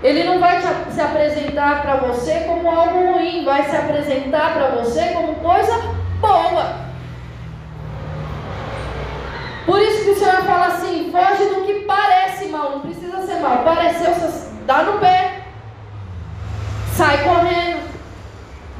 Ele 0.02 0.24
não 0.24 0.38
vai 0.38 0.60
se 0.60 1.00
apresentar 1.00 1.80
para 1.80 1.96
você 1.96 2.40
como 2.40 2.70
algo 2.70 3.14
ruim, 3.14 3.42
vai 3.42 3.62
se 3.64 3.74
apresentar 3.74 4.52
para 4.52 4.68
você 4.72 5.06
como 5.14 5.36
coisa 5.36 5.72
boa. 6.20 6.84
Por 9.64 9.80
isso 9.80 10.04
que 10.04 10.10
o 10.10 10.18
Senhor 10.18 10.42
fala 10.42 10.66
assim: 10.66 11.10
foge 11.10 11.48
do 11.48 11.64
que 11.64 11.86
parece 11.86 12.48
mal, 12.48 12.72
não 12.72 12.80
precisa 12.80 13.22
ser 13.22 13.40
mal. 13.40 13.64
Pareceu, 13.64 14.12
dá 14.66 14.82
no 14.82 14.98
pé, 14.98 15.44
sai 16.92 17.24
correndo, 17.24 17.88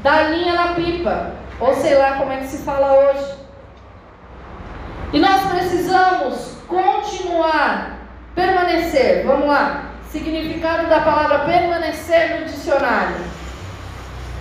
dá 0.03 0.25
linha 0.25 0.53
na 0.53 0.75
pipa, 0.75 1.31
ou 1.59 1.75
sei 1.75 1.97
lá 1.97 2.19
como 2.19 2.31
é 2.31 2.37
que 2.37 2.49
se 2.49 2.59
fala 2.59 2.93
hoje. 2.93 3.44
E 5.15 5.21
nós 5.21 5.47
precisamos 5.47 6.57
continuar, 6.67 8.01
permanecer. 8.35 9.25
Vamos 9.25 9.47
lá. 9.47 9.93
Significado 10.11 10.89
da 10.89 11.03
palavra 11.03 11.45
permanecer 11.45 12.41
no 12.41 12.47
dicionário. 12.47 13.15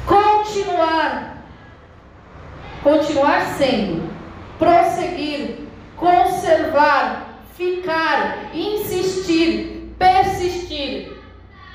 Continuar. 0.07 1.43
Continuar 2.81 3.45
sendo. 3.55 4.11
Prosseguir. 4.57 5.59
Conservar. 5.95 7.37
Ficar. 7.55 8.49
Insistir. 8.55 9.93
Persistir. 9.99 11.13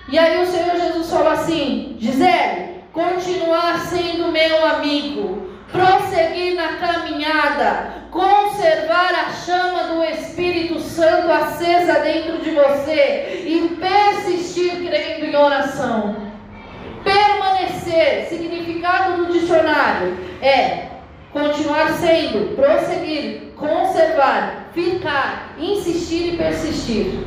E 0.09 0.19
aí 0.19 0.43
o 0.43 0.47
Senhor 0.47 0.75
Jesus 0.75 1.09
falou 1.09 1.31
assim: 1.31 1.97
Gisele, 2.01 2.83
continuar 2.93 3.79
sendo 3.79 4.33
meu 4.33 4.67
amigo 4.67 5.49
prosseguir 5.73 6.55
na 6.55 6.75
caminhada, 6.75 7.98
conservar 8.11 9.13
a 9.15 9.33
chama 9.33 9.95
do 9.95 10.05
Espírito 10.05 10.81
Santo 10.81 11.31
acesa 11.31 12.01
dentro 12.01 12.39
de 12.39 12.51
você 12.51 13.45
e 13.47 13.77
persistir 13.81 14.89
crendo 14.89 15.27
em 15.27 15.37
oração. 15.37 16.17
Permanecer, 17.05 18.27
significado 18.29 19.25
do 19.25 19.33
dicionário, 19.33 20.17
é 20.43 20.89
continuar 21.33 21.93
sendo, 21.93 22.57
prosseguir, 22.57 23.53
conservar, 23.57 24.71
ficar, 24.73 25.55
insistir 25.59 26.35
e 26.35 26.37
persistir. 26.37 27.21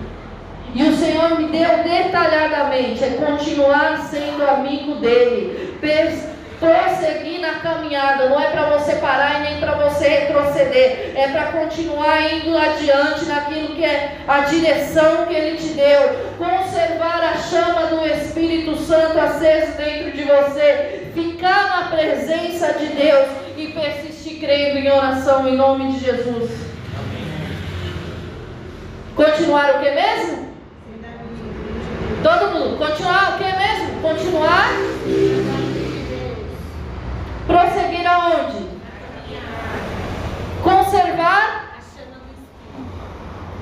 E 0.74 0.84
o 0.84 0.96
Senhor 0.96 1.40
me 1.40 1.48
deu 1.48 1.84
detalhadamente, 1.84 3.04
é 3.04 3.10
continuar 3.10 3.98
sendo 4.10 4.44
amigo 4.44 4.96
dele, 4.96 5.78
persistir 5.82 6.41
prosseguir 6.62 7.42
na 7.42 7.56
caminhada, 7.56 8.30
não 8.30 8.40
é 8.40 8.52
para 8.52 8.78
você 8.78 8.94
parar 8.98 9.40
e 9.40 9.50
nem 9.50 9.60
para 9.60 9.72
você 9.72 10.08
retroceder, 10.08 11.12
é 11.16 11.28
para 11.30 11.46
continuar 11.46 12.32
indo 12.32 12.56
adiante 12.56 13.26
naquilo 13.26 13.76
que 13.76 13.84
é 13.84 14.18
a 14.28 14.42
direção 14.42 15.26
que 15.26 15.34
Ele 15.34 15.58
te 15.58 15.70
deu, 15.70 16.36
conservar 16.38 17.24
a 17.24 17.38
chama 17.38 17.88
do 17.88 18.06
Espírito 18.06 18.78
Santo 18.78 19.20
acesa 19.20 19.72
dentro 19.72 20.12
de 20.12 20.24
você, 20.24 21.10
ficar 21.16 21.68
na 21.68 21.98
presença 21.98 22.74
de 22.74 22.86
Deus 22.90 23.28
e 23.58 23.68
persistir 23.70 24.40
crendo 24.40 24.78
em 24.78 24.92
oração 24.92 25.48
em 25.48 25.56
nome 25.58 25.94
de 25.94 26.06
Jesus. 26.06 26.52
Continuar 29.16 29.76
o 29.76 29.80
que 29.80 29.90
mesmo? 29.90 30.52
Todo 32.22 32.52
mundo, 32.52 32.78
continuar 32.78 33.34
o 33.34 33.38
que 33.40 33.44
mesmo? 33.44 34.02
Continuar 34.02 34.70
Prosseguir 37.48 38.08
aonde? 38.08 38.70
Conservar. 40.64 41.72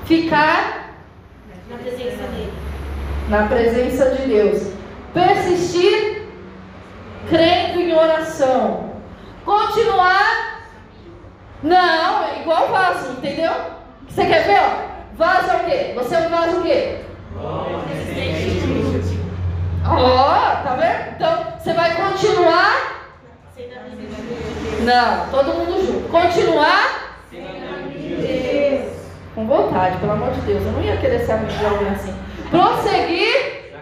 Ficar. 0.04 0.94
Na 1.68 1.76
presença 1.78 2.22
dele. 2.24 2.52
Na 3.28 3.46
presença 3.46 4.10
de 4.10 4.26
Deus. 4.26 4.72
Persistir. 5.14 6.22
Crendo 7.28 7.80
em 7.80 7.92
oração. 7.94 8.90
Continuar. 9.44 10.60
Não, 11.62 12.24
é 12.24 12.40
igual 12.40 12.68
vaso, 12.68 13.12
entendeu? 13.12 13.52
Você 14.08 14.24
quer 14.24 14.44
ver, 14.44 14.60
ó? 14.60 14.90
Vaso 15.16 15.50
é 15.50 15.56
o 15.56 15.64
quê? 15.64 15.92
Você 15.94 16.14
é 16.14 16.18
um 16.20 16.30
vaso 16.30 16.56
o 16.58 16.62
quê? 16.62 17.04
Ó, 19.86 19.94
oh, 19.94 20.64
tá 20.64 20.76
vendo? 20.78 21.14
Então, 21.16 21.44
você 21.58 21.72
vai 21.72 21.94
continuar 21.94 22.89
não, 24.80 25.26
todo 25.30 25.54
mundo 25.54 25.86
junto. 25.86 26.08
Continuar? 26.08 27.18
Com 29.34 29.46
vontade, 29.46 29.98
pelo 29.98 30.12
amor 30.12 30.32
de 30.32 30.40
Deus. 30.42 30.64
Eu 30.64 30.72
não 30.72 30.82
ia 30.82 30.96
querer 30.96 31.20
ser 31.20 31.32
amigo 31.32 31.52
de 31.52 31.64
alguém 31.64 31.88
assim. 31.88 32.14
Prosseguir. 32.50 33.72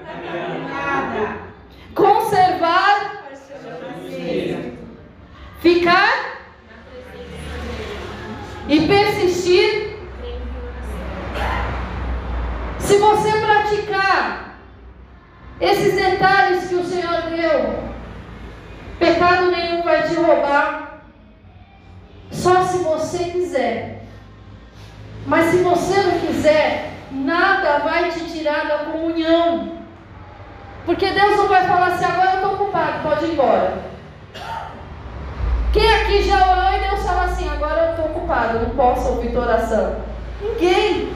Conservar. 1.95 3.25
Ficar. 5.61 6.39
E 8.69 8.87
persistir. 8.87 9.99
Se 12.79 12.97
você 12.97 13.31
praticar 13.33 14.59
esses 15.61 15.95
detalhes 15.95 16.69
que 16.69 16.75
o 16.75 16.85
Senhor 16.85 17.23
deu, 17.23 17.89
Pecado 18.99 19.51
nenhum 19.51 19.83
vai 19.83 20.03
te 20.03 20.15
roubar, 20.15 20.88
só 22.31 22.63
se 22.65 22.79
você 22.79 23.25
quiser. 23.25 24.05
Mas 25.27 25.51
se 25.51 25.59
você 25.59 26.01
não 26.03 26.21
quiser, 26.21 26.93
nada 27.11 27.79
vai 27.81 28.11
te 28.11 28.25
tirar 28.31 28.67
da 28.67 28.79
comunhão. 28.91 29.79
Porque 30.87 31.07
Deus 31.11 31.37
não 31.37 31.49
vai 31.49 31.67
falar 31.67 31.89
assim, 31.89 32.05
agora 32.05 32.31
eu 32.31 32.37
estou 32.37 32.55
ocupado, 32.55 33.03
pode 33.03 33.27
ir 33.27 33.33
embora. 33.33 33.79
Quem 35.73 35.95
aqui 35.95 36.23
já 36.23 36.51
orou 36.51 36.73
e 36.73 36.89
Deus 36.89 37.03
fala 37.03 37.25
assim, 37.25 37.49
agora 37.49 37.81
eu 37.83 37.91
estou 37.91 38.07
ocupado, 38.07 38.61
não 38.61 38.71
posso 38.71 39.09
ouvir 39.11 39.33
tua 39.33 39.43
oração? 39.43 39.97
Ninguém. 40.41 41.13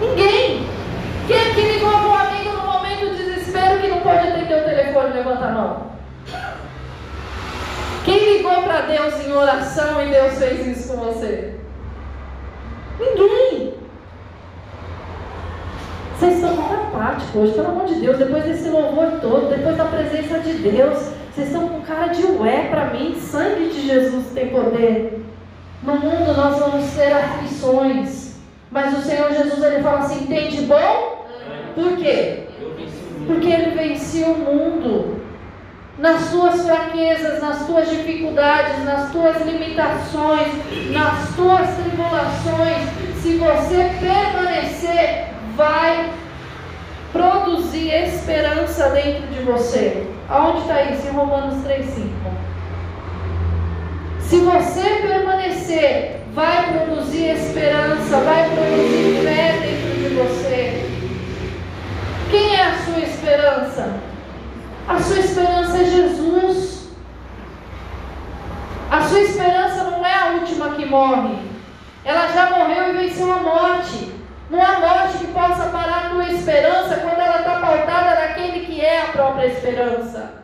Ninguém. 0.00 0.66
Quem 1.28 1.50
aqui 1.50 1.60
ligou 1.60 1.90
para 1.90 2.08
um 2.08 2.14
amigo 2.14 2.52
no 2.56 2.66
momento 2.66 3.14
de 3.14 3.22
desespero 3.22 3.80
que 3.80 3.88
não 3.88 4.00
pode 4.00 4.26
atender 4.26 4.62
o 4.62 4.64
telefone, 4.64 5.12
levanta 5.12 5.44
a 5.44 5.52
mão. 5.52 5.97
Quem 8.08 8.38
ligou 8.38 8.62
para 8.62 8.80
Deus 8.86 9.26
em 9.26 9.30
oração 9.30 10.02
e 10.02 10.08
Deus 10.08 10.38
fez 10.38 10.66
isso 10.66 10.88
com 10.88 11.04
você? 11.04 11.56
Ninguém. 12.98 13.74
Vocês 16.16 16.36
estão 16.36 16.56
muito 16.56 16.72
apáticos 16.72 17.34
hoje, 17.34 17.52
pelo 17.52 17.68
amor 17.68 17.84
de 17.84 17.96
Deus, 17.96 18.16
depois 18.16 18.44
desse 18.44 18.70
louvor 18.70 19.20
todo, 19.20 19.50
depois 19.50 19.76
da 19.76 19.84
presença 19.84 20.38
de 20.38 20.54
Deus, 20.54 21.10
vocês 21.34 21.48
estão 21.48 21.68
com 21.68 21.82
cara 21.82 22.06
de 22.06 22.24
ué 22.24 22.68
para 22.70 22.86
mim, 22.86 23.14
sangue 23.20 23.68
de 23.68 23.86
Jesus 23.86 24.28
tem 24.32 24.48
poder. 24.48 25.22
No 25.82 25.96
mundo 25.96 26.32
nós 26.34 26.58
vamos 26.58 26.90
ter 26.92 27.12
aflições, 27.12 28.36
mas 28.70 28.96
o 28.96 29.02
Senhor 29.02 29.30
Jesus 29.34 29.62
ele 29.62 29.82
fala 29.82 29.98
assim: 29.98 30.24
entende 30.24 30.62
bom? 30.62 31.26
Por 31.74 31.94
quê? 31.98 32.44
Porque 33.26 33.48
ele 33.48 33.72
venceu 33.72 34.32
o 34.32 34.38
mundo 34.38 35.17
nas 35.98 36.22
suas 36.26 36.62
fraquezas, 36.62 37.42
nas 37.42 37.66
tuas 37.66 37.90
dificuldades, 37.90 38.84
nas 38.84 39.10
tuas 39.10 39.44
limitações, 39.44 40.48
nas 40.92 41.34
tuas 41.34 41.68
tribulações, 41.76 42.88
se 43.20 43.36
você 43.36 43.90
permanecer, 44.00 45.26
vai 45.56 46.10
produzir 47.12 47.88
esperança 47.88 48.90
dentro 48.90 49.26
de 49.26 49.40
você. 49.40 50.06
Aonde 50.28 50.60
está 50.60 50.82
isso? 50.82 51.08
Em 51.08 51.10
Romanos 51.10 51.64
3,5. 51.64 52.08
Se 54.20 54.40
você 54.40 54.82
permanecer, 55.02 56.20
vai 56.34 56.72
produzir 56.72 57.30
esperança, 57.30 58.20
vai 58.20 58.48
produzir 58.50 59.22
fé 59.24 59.54
dentro 59.60 59.98
de 60.00 60.14
você. 60.14 60.84
Quem 62.30 62.54
é 62.54 62.62
a 62.62 62.78
sua 62.84 63.00
esperança? 63.00 64.07
A 64.88 64.98
sua 65.00 65.18
esperança 65.18 65.76
é 65.76 65.84
Jesus. 65.84 66.88
A 68.90 69.02
sua 69.02 69.20
esperança 69.20 69.84
não 69.84 70.04
é 70.04 70.14
a 70.14 70.26
última 70.40 70.70
que 70.70 70.86
morre. 70.86 71.36
Ela 72.04 72.28
já 72.28 72.50
morreu 72.50 72.88
e 72.88 72.96
venceu 72.96 73.30
a 73.30 73.36
morte. 73.36 74.14
Não 74.48 74.64
há 74.64 74.80
morte 74.80 75.18
que 75.18 75.26
possa 75.26 75.68
parar 75.68 76.06
a 76.06 76.08
tua 76.08 76.30
esperança 76.30 76.96
quando 76.96 77.20
ela 77.20 77.40
está 77.40 77.60
pautada 77.60 78.18
naquele 78.18 78.64
que 78.64 78.80
é 78.80 79.02
a 79.02 79.08
própria 79.08 79.48
esperança. 79.48 80.37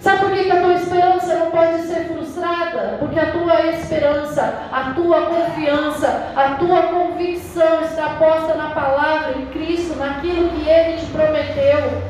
Sabe 0.00 0.20
por 0.20 0.32
que, 0.32 0.50
a 0.50 0.62
tua 0.62 0.74
esperança 0.74 1.34
não 1.34 1.50
pode 1.50 1.82
ser 1.82 2.06
frustrada? 2.06 2.96
Porque 2.98 3.20
a 3.20 3.32
tua 3.32 3.66
esperança, 3.66 4.62
a 4.72 4.94
tua 4.94 5.26
confiança, 5.26 6.32
a 6.34 6.54
tua 6.54 6.84
convicção 6.84 7.82
está 7.82 8.10
posta 8.18 8.54
na 8.54 8.70
palavra, 8.70 9.38
em 9.38 9.46
Cristo, 9.46 9.96
naquilo 9.96 10.48
que 10.48 10.66
Ele 10.66 10.96
te 10.96 11.06
prometeu. 11.06 12.02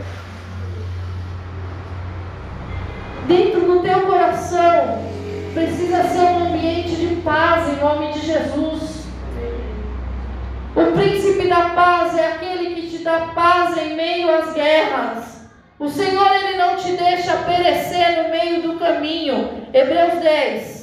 Dentro 3.27 3.61
do 3.61 3.81
teu 3.81 4.03
coração, 4.03 5.05
precisa 5.53 6.05
ser 6.05 6.21
um 6.21 6.47
ambiente 6.47 6.95
de 6.95 7.17
paz 7.23 7.69
em 7.71 7.81
nome 7.81 8.13
de 8.13 8.21
Jesus. 8.21 9.09
O 10.77 10.93
príncipe 10.93 11.49
da 11.49 11.71
paz 11.71 12.17
é 12.17 12.29
aquele 12.29 12.75
que 12.77 12.91
te 12.91 13.03
dá 13.03 13.33
paz 13.35 13.77
em 13.77 13.97
meio 13.97 14.33
às 14.33 14.55
guerras. 14.55 15.41
O 15.81 15.89
Senhor 15.89 16.29
não 16.29 16.40
te 16.83 16.93
deixa 16.93 17.37
perecer 17.39 18.23
no 18.23 18.29
meio 18.31 18.63
do 18.63 18.79
caminho. 18.79 19.67
Hebreus 19.73 20.21
10. 20.21 20.81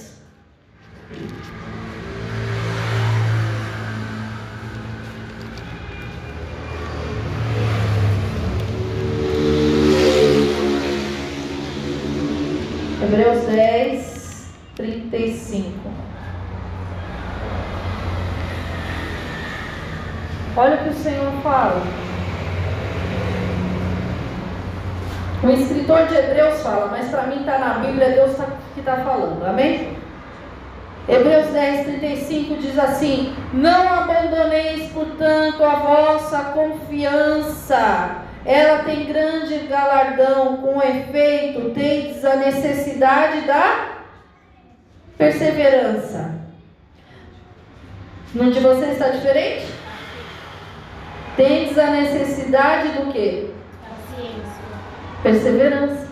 Hebreus 13.01 13.43
10, 13.45 14.53
35. 14.75 15.71
Olha 20.57 20.75
o 20.75 20.83
que 20.83 20.89
o 20.89 20.93
Senhor 20.93 21.31
fala. 21.43 21.81
O 25.43 25.49
escritor 25.49 26.07
de 26.07 26.15
Hebreus 26.15 26.61
fala, 26.63 26.87
mas 26.87 27.09
para 27.09 27.23
mim 27.23 27.41
está 27.41 27.59
na 27.59 27.75
Bíblia, 27.75 28.09
Deus 28.09 28.35
tá, 28.35 28.47
que 28.73 28.79
está 28.79 28.97
falando, 28.97 29.45
amém? 29.45 29.95
Hebreus 31.07 31.53
10, 31.53 31.85
35 32.27 32.55
diz 32.57 32.77
assim: 32.77 33.33
Não 33.53 33.87
abandoneis, 33.93 34.91
portanto, 34.91 35.63
a 35.63 35.75
vossa 35.75 36.39
confiança 36.53 38.23
ela 38.45 38.83
tem 38.83 39.05
grande 39.05 39.57
galardão, 39.67 40.57
com 40.57 40.81
efeito, 40.81 41.71
tendes 41.71 42.23
a 42.23 42.35
necessidade 42.37 43.41
da 43.41 43.97
perseverança. 45.17 46.35
No 48.33 48.51
de 48.51 48.59
você 48.59 48.85
está 48.85 49.09
diferente? 49.09 49.65
Tendes 51.35 51.77
a 51.77 51.87
necessidade 51.87 52.89
do 52.89 53.11
que? 53.11 53.53
Paciência. 53.81 54.63
Perseverança. 55.23 56.07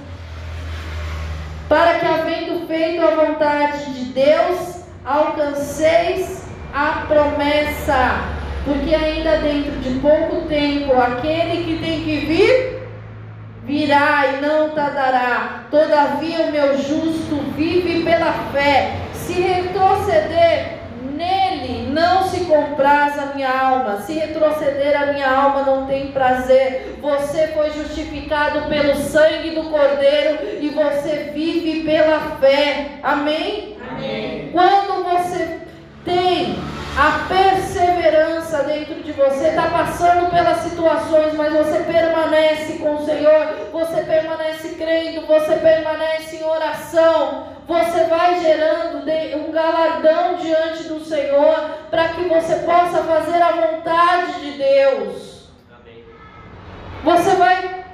Para 1.70 2.00
que, 2.00 2.06
havendo 2.06 2.68
feito 2.68 3.02
a 3.02 3.12
vontade 3.12 3.94
de 3.94 4.06
Deus, 4.12 4.75
alcanceis 5.06 6.44
a 6.74 7.06
promessa 7.08 8.36
porque 8.66 8.96
ainda 8.96 9.38
dentro 9.38 9.74
de 9.80 10.00
pouco 10.00 10.48
tempo 10.48 11.00
aquele 11.00 11.64
que 11.64 11.80
tem 11.80 12.04
que 12.04 12.18
vir 12.26 12.76
virá 13.64 14.26
e 14.28 14.42
não 14.42 14.70
tardará. 14.72 15.66
Todavia 15.70 16.48
o 16.48 16.52
meu 16.52 16.78
justo 16.78 17.36
vive 17.56 18.04
pela 18.04 18.32
fé. 18.52 18.96
Se 19.14 19.34
retroceder 19.34 20.80
nele, 21.14 21.90
não 21.92 22.24
se 22.28 22.46
compraz 22.46 23.18
a 23.20 23.36
minha 23.36 23.50
alma. 23.50 24.02
Se 24.02 24.14
retroceder 24.14 25.00
a 25.00 25.14
minha 25.14 25.30
alma 25.30 25.64
não 25.64 25.86
tem 25.86 26.08
prazer. 26.08 26.98
Você 27.02 27.48
foi 27.50 27.72
justificado 27.72 28.68
pelo 28.68 28.96
sangue 28.96 29.52
do 29.52 29.64
Cordeiro 29.70 30.40
e 30.60 30.70
você 30.70 31.32
vive 31.34 31.84
pela 31.84 32.38
fé. 32.40 32.88
Amém? 33.04 33.78
Amém. 33.90 34.50
Quando 34.52 34.85
você 35.26 35.62
tem 36.04 36.56
a 36.98 37.26
perseverança 37.28 38.64
dentro 38.64 39.02
de 39.02 39.12
você, 39.12 39.48
está 39.48 39.68
passando 39.70 40.30
pelas 40.30 40.60
situações, 40.60 41.34
mas 41.34 41.52
você 41.52 41.80
permanece 41.80 42.74
com 42.74 42.96
o 42.96 43.06
Senhor, 43.06 43.70
você 43.72 44.02
permanece 44.04 44.70
crendo, 44.76 45.26
você 45.26 45.56
permanece 45.56 46.38
em 46.38 46.44
oração, 46.44 47.48
você 47.68 48.04
vai 48.06 48.40
gerando 48.40 49.06
um 49.40 49.52
galardão 49.52 50.36
diante 50.36 50.84
do 50.84 51.04
Senhor, 51.04 51.56
para 51.90 52.10
que 52.10 52.24
você 52.24 52.58
possa 52.58 53.04
fazer 53.04 53.42
a 53.42 53.52
vontade 53.52 54.42
de 54.42 54.52
Deus. 54.52 55.50
Você 57.04 57.36
vai 57.36 57.85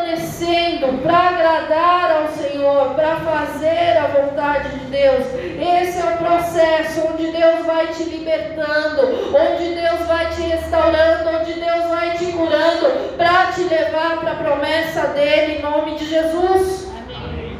permanecendo 0.00 0.98
para 1.02 1.28
agradar 1.28 2.22
ao 2.22 2.28
Senhor, 2.28 2.94
para 2.94 3.16
fazer 3.16 3.98
a 3.98 4.06
vontade 4.08 4.70
de 4.70 4.84
Deus. 4.86 5.26
Esse 5.34 6.00
é 6.00 6.04
o 6.04 6.16
processo 6.18 7.08
onde 7.12 7.30
Deus 7.30 7.66
vai 7.66 7.88
te 7.88 8.04
libertando, 8.04 9.02
onde 9.34 9.74
Deus 9.74 10.06
vai 10.06 10.30
te 10.30 10.42
restaurando, 10.42 11.30
onde 11.30 11.52
Deus 11.54 11.88
vai 11.88 12.16
te 12.16 12.26
curando, 12.32 13.16
para 13.16 13.52
te 13.52 13.62
levar 13.62 14.20
para 14.20 14.32
a 14.32 14.36
promessa 14.36 15.08
dele 15.08 15.58
em 15.58 15.62
nome 15.62 15.96
de 15.96 16.06
Jesus. 16.06 16.88
Amém. 16.98 17.58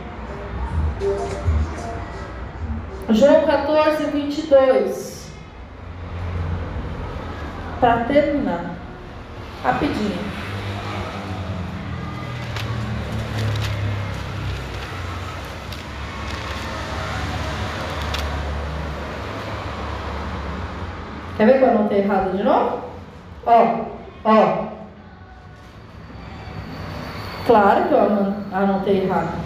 João 3.11 3.45
14, 3.45 4.05
22. 4.05 5.21
Para 7.81 8.05
terminar, 8.05 8.75
rapidinho. 9.65 10.50
Quer 21.41 21.47
ver 21.47 21.59
que 21.59 21.65
eu 21.65 21.71
anotei 21.71 21.99
errado 22.01 22.37
de 22.37 22.43
novo? 22.43 22.81
Ó, 23.47 23.87
ó. 24.25 24.65
Claro 27.47 27.89
que 27.89 27.95
eu 27.95 28.01
anotei 28.53 29.05
errado. 29.05 29.41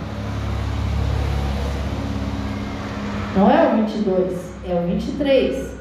Não 3.37 3.49
é 3.49 3.69
o 3.69 3.77
22, 3.77 4.55
é 4.69 4.75
o 4.75 4.83
23. 4.89 5.79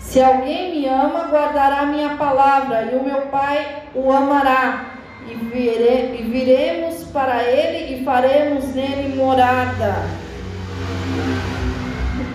Se 0.00 0.22
alguém 0.22 0.72
me 0.72 0.86
ama, 0.86 1.28
guardará 1.30 1.80
a 1.80 1.86
minha 1.86 2.18
palavra, 2.18 2.82
e 2.82 2.96
o 2.96 3.02
meu 3.02 3.22
Pai 3.28 3.84
o 3.94 4.12
amará, 4.12 4.84
e, 5.26 5.34
vire, 5.34 6.14
e 6.20 6.28
viremos 6.30 7.04
para 7.04 7.42
ele 7.42 7.94
e 7.94 8.04
faremos 8.04 8.66
nele 8.74 9.16
morada 9.16 10.25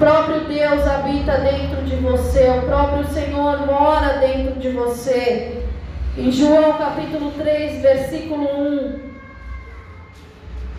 próprio 0.02 0.46
Deus 0.46 0.88
habita 0.88 1.38
dentro 1.38 1.84
de 1.84 1.96
você, 1.98 2.50
o 2.50 2.64
próprio 2.64 3.06
Senhor 3.10 3.68
mora 3.68 4.18
dentro 4.18 4.60
de 4.60 4.70
você. 4.70 5.64
Em 6.18 6.32
João 6.32 6.74
capítulo 6.74 7.32
3, 7.38 7.84
versículo 7.84 8.44
1, 8.44 9.00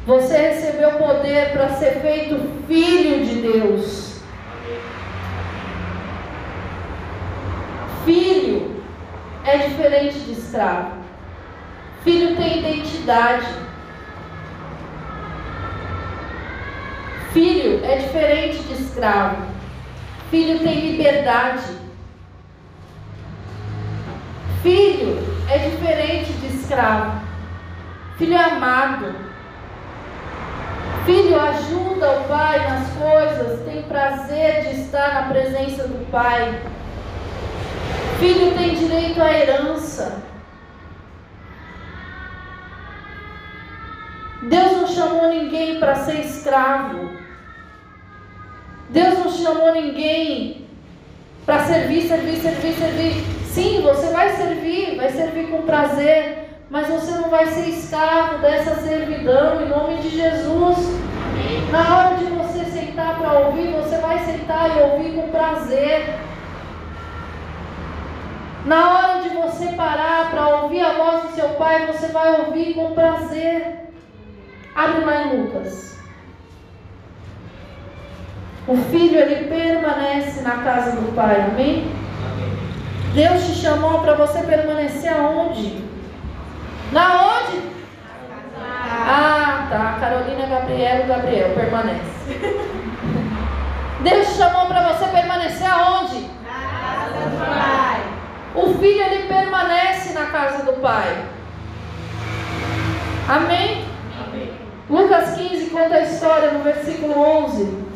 você 0.05 0.37
recebeu 0.37 0.99
poder 0.99 1.53
para 1.53 1.69
ser 1.69 2.01
feito 2.01 2.67
filho 2.67 3.25
de 3.25 3.35
Deus. 3.43 4.21
Filho 8.05 8.83
é 9.45 9.59
diferente 9.59 10.19
de 10.19 10.33
escravo. 10.33 10.97
Filho 12.03 12.35
tem 12.37 12.59
identidade. 12.59 13.47
Filho 17.33 17.83
é 17.83 17.97
diferente 17.97 18.59
de 18.59 18.75
escravo. 18.75 19.47
Filho 20.31 20.59
tem 20.59 20.91
liberdade. 20.91 21.63
Filho 24.63 25.19
é 25.51 25.57
diferente 25.57 26.31
de 26.31 26.47
escravo. 26.49 27.23
Filho 28.19 28.35
é 28.35 28.45
amado. 28.45 29.15
Filho 31.07 31.41
ajuda 31.41 32.21
o 32.21 32.25
pai 32.29 32.59
nas 32.69 32.91
coisas, 32.91 33.65
tem 33.65 33.83
prazer 33.83 34.69
de 34.69 34.83
estar 34.83 35.15
na 35.15 35.29
presença 35.29 35.89
do 35.89 36.11
pai. 36.11 36.61
Filho 38.21 38.55
tem 38.57 38.75
direito 38.75 39.21
à 39.23 39.33
herança. 39.33 40.23
Deus 44.43 44.73
não 44.73 44.87
chamou 44.87 45.29
ninguém 45.29 45.81
para 45.81 45.95
ser 45.95 46.21
escravo. 46.21 47.22
Deus 48.93 49.19
não 49.19 49.31
chamou 49.31 49.73
ninguém 49.73 50.67
para 51.47 51.65
servir, 51.65 52.03
servir, 52.03 52.37
servir, 52.37 52.75
servir. 52.75 53.25
Sim, 53.47 53.81
você 53.83 54.09
vai 54.09 54.37
servir, 54.37 54.97
vai 54.97 55.11
servir 55.11 55.49
com 55.49 55.63
prazer, 55.63 56.49
mas 56.71 56.89
você 56.89 57.13
não 57.13 57.31
vai 57.31 57.47
ser 57.47 57.69
escravo 57.71 58.39
dessa 58.39 58.77
servidão 58.77 59.63
em 59.63 59.69
nome 59.69 59.97
de 59.97 60.11
Jesus. 60.11 60.77
Na 61.71 61.97
hora 61.97 62.17
de 62.17 62.25
você 62.27 62.65
sentar 62.67 63.19
para 63.19 63.33
ouvir, 63.41 63.73
você 63.73 63.97
vai 63.97 64.19
sentar 64.27 64.77
e 64.77 64.83
ouvir 64.83 65.15
com 65.15 65.29
prazer. 65.31 66.15
Na 68.67 68.93
hora 68.93 69.23
de 69.23 69.31
você 69.31 69.67
parar 69.69 70.31
para 70.31 70.49
ouvir 70.63 70.83
a 70.83 70.93
voz 70.93 71.23
do 71.23 71.35
seu 71.35 71.49
pai, 71.51 71.87
você 71.87 72.09
vai 72.09 72.43
ouvir 72.43 72.75
com 72.75 72.93
prazer. 72.93 73.91
Abre 74.75 75.05
lá 75.05 75.25
em 75.25 75.43
Lucas. 75.43 75.92
O 78.67 78.77
filho 78.77 79.19
ele 79.19 79.49
permanece 79.49 80.41
na 80.43 80.59
casa 80.59 80.93
do 80.93 81.13
pai, 81.17 81.41
amém? 81.41 81.91
Deus 83.13 83.45
te 83.45 83.55
chamou 83.55 83.99
para 84.01 84.15
você 84.15 84.41
permanecer 84.43 85.13
aonde? 85.13 85.85
Na 86.93 87.27
onde? 87.27 87.61
Ah, 88.57 89.67
tá. 89.69 89.97
Carolina, 89.99 90.47
Gabriela, 90.47 91.07
Gabriel, 91.07 91.55
permanece. 91.55 92.41
Deus 94.01 94.29
chamou 94.37 94.67
para 94.67 94.93
você 94.93 95.07
permanecer 95.09 95.67
aonde? 95.67 96.31
Na 96.45 96.81
casa 96.81 97.31
do 97.31 97.39
Pai. 97.39 98.01
O 98.55 98.75
filho 98.79 99.03
ele 99.03 99.27
permanece 99.27 100.13
na 100.13 100.27
casa 100.27 100.65
do 100.65 100.81
Pai. 100.81 101.25
Amém? 103.29 103.85
Amém. 104.25 104.53
Lucas 104.89 105.37
15 105.37 105.71
conta 105.71 105.97
a 105.97 106.03
história 106.03 106.53
no 106.53 106.63
versículo 106.63 107.19
11 107.19 107.92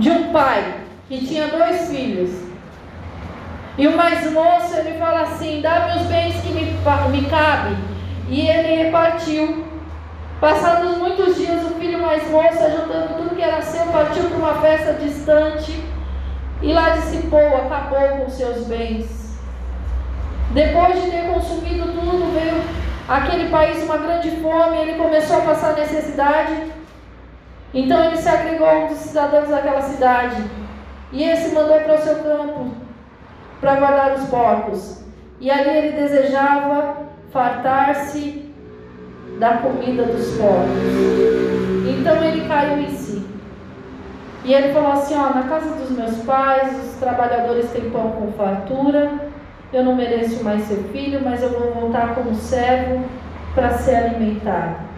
de 0.00 0.10
um 0.10 0.32
pai 0.32 0.80
que 1.08 1.26
tinha 1.26 1.46
dois 1.48 1.88
filhos. 1.90 2.30
E 3.76 3.86
o 3.86 3.96
mais 3.96 4.30
moço 4.32 4.74
ele 4.76 4.98
fala 4.98 5.22
assim: 5.22 5.60
dá-me 5.60 6.00
os 6.00 6.06
bens 6.08 6.40
que 6.40 6.52
me, 6.52 6.64
me 6.64 7.30
cabem. 7.30 7.76
E 8.28 8.48
ele 8.48 8.84
repartiu. 8.84 9.70
Passados 10.40 10.96
muitos 10.96 11.36
dias, 11.36 11.62
o 11.64 11.74
filho 11.74 12.00
mais 12.00 12.26
moço, 12.30 12.70
juntando 12.70 13.14
tudo 13.14 13.36
que 13.36 13.42
era 13.42 13.60
seu, 13.60 13.84
partiu 13.92 14.24
para 14.24 14.38
uma 14.38 14.54
festa 14.54 14.94
distante 14.94 15.84
e 16.62 16.72
lá 16.72 16.90
dissipou, 16.96 17.56
acabou 17.56 18.08
com 18.16 18.30
seus 18.30 18.66
bens. 18.66 19.38
Depois 20.52 20.94
de 21.02 21.10
ter 21.10 21.30
consumido 21.30 21.92
tudo, 21.92 22.32
veio 22.32 22.62
aquele 23.06 23.50
país 23.50 23.82
uma 23.84 23.98
grande 23.98 24.30
fome, 24.40 24.78
ele 24.78 24.94
começou 24.94 25.36
a 25.36 25.42
passar 25.42 25.74
necessidade. 25.74 26.79
Então 27.72 28.04
ele 28.04 28.16
se 28.16 28.28
agregou 28.28 28.68
a 28.68 28.78
um 28.78 28.88
dos 28.88 28.98
cidadãos 28.98 29.48
daquela 29.48 29.82
cidade. 29.82 30.42
E 31.12 31.22
esse 31.22 31.54
mandou 31.54 31.80
para 31.80 31.94
o 31.94 32.02
seu 32.02 32.16
campo 32.16 32.70
para 33.60 33.76
guardar 33.76 34.14
os 34.14 34.28
porcos. 34.28 35.04
E 35.40 35.50
ali 35.50 35.70
ele 35.70 35.96
desejava 35.96 36.96
fartar-se 37.32 38.52
da 39.38 39.58
comida 39.58 40.04
dos 40.04 40.36
porcos. 40.36 41.30
Então 41.88 42.22
ele 42.24 42.46
caiu 42.46 42.78
em 42.80 42.90
si. 42.90 43.26
E 44.44 44.52
ele 44.52 44.72
falou 44.72 44.92
assim: 44.92 45.14
ó, 45.14 45.32
na 45.34 45.44
casa 45.44 45.74
dos 45.76 45.90
meus 45.90 46.16
pais, 46.24 46.76
os 46.84 46.98
trabalhadores 46.98 47.70
têm 47.70 47.90
pão 47.90 48.12
com 48.12 48.32
fartura. 48.32 49.30
Eu 49.72 49.84
não 49.84 49.94
mereço 49.94 50.42
mais 50.42 50.62
ser 50.62 50.82
filho, 50.92 51.20
mas 51.24 51.42
eu 51.42 51.50
vou 51.50 51.72
voltar 51.72 52.14
como 52.14 52.34
servo 52.34 53.04
para 53.54 53.70
ser 53.78 53.94
alimentado. 53.94 54.89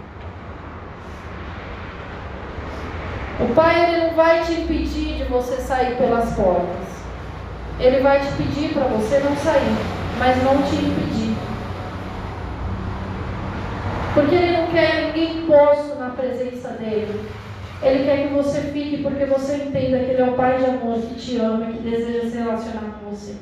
O 3.39 3.53
pai 3.55 3.83
ele 3.83 4.05
não 4.05 4.13
vai 4.15 4.43
te 4.43 4.53
impedir 4.53 5.15
de 5.15 5.23
você 5.23 5.57
sair 5.57 5.97
pelas 5.97 6.33
portas. 6.35 6.87
Ele 7.79 7.99
vai 8.01 8.19
te 8.19 8.31
pedir 8.33 8.73
para 8.73 8.83
você 8.85 9.19
não 9.19 9.35
sair, 9.37 9.75
mas 10.19 10.43
não 10.43 10.61
te 10.61 10.75
impedir. 10.75 11.35
Porque 14.13 14.35
ele 14.35 14.57
não 14.57 14.67
quer 14.67 15.05
ninguém 15.05 15.45
posto 15.47 15.95
na 15.97 16.09
presença 16.09 16.69
dele. 16.69 17.27
Ele 17.81 18.05
quer 18.05 18.27
que 18.27 18.33
você 18.33 18.61
fique 18.61 19.01
porque 19.01 19.25
você 19.25 19.55
entenda 19.55 19.97
que 19.99 20.11
ele 20.11 20.21
é 20.21 20.25
o 20.25 20.33
pai 20.33 20.57
de 20.57 20.65
amor 20.65 20.99
que 20.99 21.15
te 21.15 21.37
ama 21.37 21.69
e 21.69 21.73
que 21.73 21.89
deseja 21.89 22.29
se 22.29 22.37
relacionar 22.37 22.99
com 22.99 23.09
você. 23.09 23.35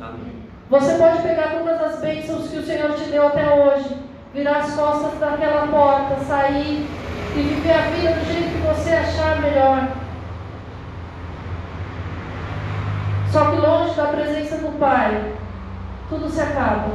Amém. 0.00 0.42
Você 0.68 0.98
pode 0.98 1.22
pegar 1.22 1.54
todas 1.58 1.80
as 1.80 2.00
bênçãos 2.00 2.48
que 2.48 2.58
o 2.58 2.66
Senhor 2.66 2.92
te 2.94 3.04
deu 3.04 3.28
até 3.28 3.48
hoje, 3.48 3.96
virar 4.34 4.58
as 4.58 4.74
costas 4.74 5.18
daquela 5.20 5.68
porta, 5.68 6.22
sair 6.24 6.84
e 7.36 7.40
viver 7.40 7.72
a 7.72 7.82
vida 7.82 8.10
do 8.10 8.32
jeito 8.32 8.50
que 8.50 8.55
você 8.76 8.90
achar 8.90 9.40
melhor. 9.40 9.88
Só 13.30 13.50
que 13.50 13.56
longe 13.56 13.94
da 13.94 14.04
presença 14.04 14.56
do 14.58 14.78
Pai, 14.78 15.32
tudo 16.08 16.28
se 16.28 16.40
acaba. 16.40 16.90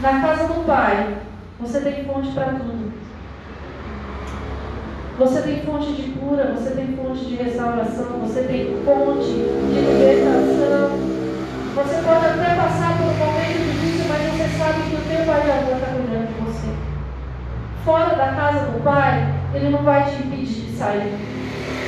Na 0.00 0.20
casa 0.20 0.48
do 0.48 0.64
Pai, 0.66 1.16
você 1.58 1.80
tem 1.80 2.04
fonte 2.04 2.30
para 2.32 2.52
tudo. 2.52 2.92
Você 5.18 5.42
tem 5.42 5.62
fonte 5.62 5.92
de 5.92 6.12
cura, 6.12 6.54
você 6.54 6.70
tem 6.70 6.96
fonte 6.96 7.24
de 7.26 7.36
restauração, 7.36 8.20
você 8.20 8.42
tem 8.42 8.82
fonte 8.84 9.26
de 9.26 9.80
libertação. 9.80 10.98
Você 11.74 12.02
pode 12.02 12.26
até 12.26 12.54
passar 12.54 12.96
por 12.96 13.06
um 13.06 13.16
momento 13.16 13.72
difícil, 13.72 14.06
mas 14.08 14.22
você 14.32 14.58
sabe 14.58 14.82
que 14.88 14.96
o 14.96 15.16
teu 15.16 15.26
Pai 15.26 15.42
de 15.42 15.50
amor 15.50 15.74
está 15.74 15.86
cuidando 15.86 16.26
de 16.26 16.40
você 16.44 16.90
fora 17.84 18.14
da 18.14 18.28
casa 18.32 18.66
do 18.66 18.84
pai, 18.84 19.39
ele 19.54 19.70
não 19.70 19.82
vai 19.82 20.04
te 20.04 20.22
impedir 20.22 20.66
de 20.66 20.76
sair. 20.76 21.12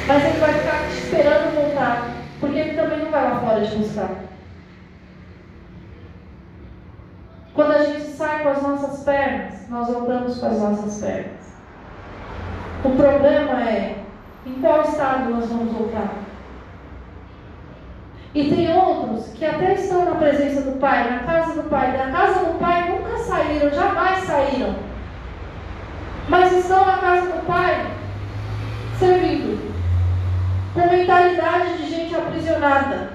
Mas 0.06 0.24
ele 0.24 0.38
vai 0.38 0.52
ficar 0.52 0.78
te 0.88 0.98
esperando 0.98 1.54
voltar. 1.54 2.08
Porque 2.40 2.58
ele 2.58 2.74
também 2.74 2.98
não 2.98 3.10
vai 3.10 3.22
lá 3.22 3.40
fora 3.40 3.64
te 3.64 3.76
buscar. 3.76 4.10
Quando 7.54 7.72
a 7.72 7.84
gente 7.84 8.02
sai 8.02 8.42
com 8.42 8.48
as 8.48 8.62
nossas 8.62 9.04
pernas, 9.04 9.68
nós 9.68 9.88
voltamos 9.88 10.38
com 10.38 10.46
as 10.46 10.58
nossas 10.60 11.00
pernas. 11.00 11.52
O 12.84 12.90
problema 12.90 13.62
é 13.62 13.98
em 14.44 14.52
qual 14.54 14.82
estado 14.82 15.30
nós 15.30 15.48
vamos 15.48 15.72
voltar. 15.72 16.08
E 18.34 18.48
tem 18.48 18.74
outros 18.74 19.28
que 19.34 19.44
até 19.44 19.74
estão 19.74 20.06
na 20.06 20.14
presença 20.16 20.62
do 20.62 20.78
Pai, 20.78 21.10
na 21.10 21.18
casa 21.20 21.62
do 21.62 21.68
Pai. 21.68 21.92
Da 21.96 22.10
casa 22.10 22.46
do 22.46 22.58
Pai 22.58 22.90
nunca 22.90 23.18
saíram, 23.18 23.70
jamais 23.70 24.24
saíram 24.24 24.91
mas 26.28 26.52
estão 26.52 26.84
na 26.84 26.98
casa 26.98 27.26
do 27.26 27.46
Pai, 27.46 27.86
servindo, 28.98 29.72
com 30.74 30.88
mentalidade 30.88 31.78
de 31.78 31.90
gente 31.90 32.14
aprisionada, 32.14 33.10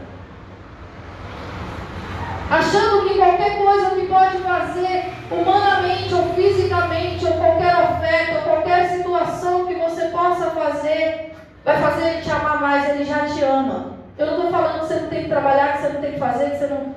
achando 2.50 3.08
que 3.08 3.16
qualquer 3.16 3.58
coisa 3.58 3.92
que 3.92 4.08
pode 4.08 4.38
fazer 4.38 5.14
humanamente 5.32 6.14
ou 6.14 6.34
fisicamente, 6.34 7.26
ou 7.26 7.34
qualquer 7.34 7.76
oferta, 7.76 8.38
ou 8.38 8.42
qualquer 8.42 8.90
situação 8.90 9.66
que 9.66 9.76
você 9.76 10.06
possa 10.08 10.52
fazer, 10.52 11.36
vai 11.64 11.82
fazer 11.82 12.10
ele 12.10 12.22
te 12.22 12.32
amar 12.32 12.62
mais, 12.62 12.90
ele 12.90 13.06
já 13.06 13.26
te 13.26 13.44
ama. 13.44 13.98
Eu 14.18 14.26
não 14.26 14.36
estou 14.36 14.52
falando 14.52 14.80
que 14.80 14.86
você 14.86 14.96
não 14.96 15.10
tem 15.10 15.24
que 15.24 15.30
trabalhar, 15.30 15.74
que 15.74 15.82
você 15.82 15.90
não 15.90 16.02
tem 16.02 16.12
que 16.14 16.20
fazer, 16.20 16.50
que 16.50 16.58
você 16.58 16.68
não 16.68 16.96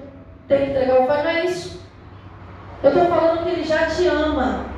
tem 0.48 0.58
que 0.58 0.70
entregar 0.70 1.00
oferta, 1.00 1.22
não 1.22 1.30
é 1.30 1.44
isso. 1.44 1.80
Eu 2.82 2.90
estou 2.90 3.06
falando 3.06 3.42
que 3.44 3.50
ele 3.50 3.64
já 3.64 3.86
te 3.86 4.06
ama 4.06 4.69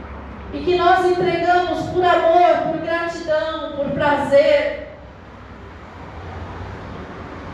e 0.53 0.59
que 0.59 0.77
nós 0.77 1.07
entregamos 1.07 1.87
por 1.91 2.05
amor, 2.05 2.73
por 2.73 2.81
gratidão, 2.83 3.73
por 3.77 3.91
prazer. 3.93 4.88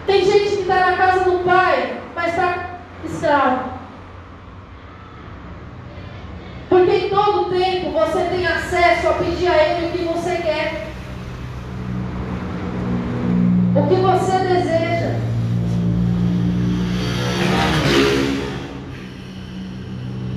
Tem 0.07 0.25
gente 0.25 0.57
que 0.57 0.63
está 0.63 0.91
na 0.91 0.97
casa 0.97 1.31
do 1.31 1.45
pai, 1.45 2.01
mas 2.15 2.31
está 2.31 2.81
escravo. 3.05 3.79
Porque 6.69 6.91
em 6.91 7.11
todo 7.11 7.51
tempo 7.51 7.93
você 7.93 8.25
tem 8.25 8.47
acesso 8.47 9.09
a 9.09 9.13
pedir 9.13 9.49
a 9.49 9.57
Ele 9.57 9.87
o 9.87 9.93
que 9.93 10.05
você 10.05 10.37
quer, 10.37 10.87
o 13.77 13.87
que 13.87 13.95
você 13.95 14.39
deseja. 14.39 15.19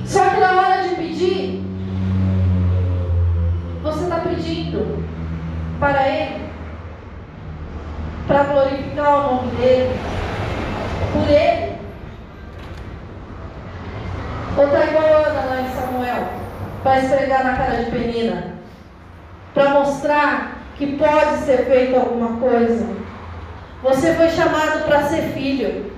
Só 0.06 0.28
que 0.28 0.40
na 0.40 0.52
hora 0.52 0.88
de 0.88 0.94
pedir, 0.96 1.62
para 5.78 6.08
Ele, 6.08 6.48
para 8.26 8.44
glorificar 8.44 9.18
o 9.18 9.34
nome 9.34 9.56
dEle, 9.56 9.90
por 11.12 11.28
Ele. 11.28 11.72
Ou 14.56 14.66
está 14.66 14.84
igual 14.84 15.24
Ana 15.24 15.40
lá 15.40 15.60
em 15.60 15.74
Samuel, 15.74 16.28
para 16.82 16.98
esfregar 17.00 17.44
na 17.44 17.56
cara 17.56 17.84
de 17.84 17.90
Penina, 17.90 18.54
para 19.54 19.70
mostrar 19.70 20.58
que 20.76 20.96
pode 20.96 21.38
ser 21.38 21.64
feito 21.66 21.96
alguma 21.96 22.38
coisa. 22.38 22.86
Você 23.82 24.14
foi 24.14 24.28
chamado 24.30 24.84
para 24.84 25.02
ser 25.04 25.22
filho. 25.32 25.90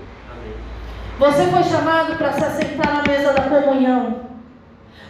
Você 1.19 1.47
foi 1.47 1.63
chamado 1.65 2.17
para 2.17 2.33
se 2.33 2.45
assentar 2.45 2.95
na 2.95 3.03
mesa 3.03 3.33
da 3.33 3.43
comunhão. 3.43 4.34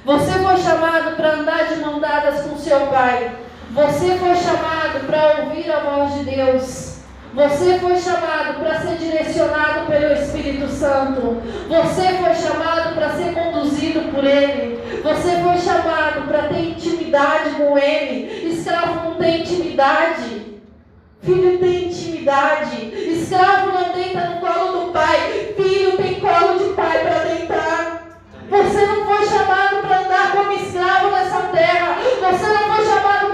Você 0.05 0.33
foi 0.33 0.57
chamado 0.59 1.17
para 1.17 1.33
andar 1.33 1.69
de 1.69 1.77
mão 1.77 1.99
dadas 1.99 2.43
com 2.43 2.59
seu 2.59 2.79
Pai. 2.89 3.35
Você 3.71 4.19
foi 4.19 4.37
chamado 4.37 5.07
para 5.07 5.45
ouvir 5.45 5.73
a 5.73 5.81
voz 5.81 6.13
de 6.13 6.25
Deus. 6.25 6.99
Você 7.33 7.79
foi 7.79 7.97
chamado 7.97 8.61
para 8.61 8.81
ser 8.81 8.97
direcionado 8.99 9.87
pelo 9.87 10.13
Espírito 10.13 10.69
Santo. 10.69 11.43
Você 11.69 12.03
foi 12.19 12.35
chamado 12.35 12.95
para 12.95 13.11
ser 13.15 13.33
conduzido 13.33 14.13
por 14.13 14.23
Ele. 14.23 14.79
Você 15.03 15.43
foi 15.43 15.57
chamado 15.57 16.29
para 16.29 16.49
ter 16.49 16.69
intimidade 16.69 17.51
com 17.53 17.79
Ele. 17.79 18.53
Escravo 18.53 19.09
não 19.09 19.15
tem 19.15 19.41
intimidade. 19.41 20.61
Filho 21.23 21.59
tem 21.59 21.87
intimidade. 21.87 22.93
Escravo 22.95 23.73
não 23.73 23.95
deita 23.95 24.21
no 24.21 24.41
colo 24.41 24.85
do 24.85 24.93
pai. 24.93 25.55
Filho 25.57 25.97
tem 25.97 26.21
colo 26.21 26.59
de 26.59 26.75
pai 26.75 26.99
para 26.99 27.25
deitar. 27.25 28.05
Você 28.51 28.87
não 28.87 29.05
foi 29.07 29.27
chamado 29.27 29.74
andar 30.15 30.33
como 30.33 30.53
escravo 30.53 31.11
nessa 31.11 31.41
terra. 31.49 31.99
Você 32.21 32.47
não 32.47 32.75
foi 32.75 32.87
chamado 32.87 33.34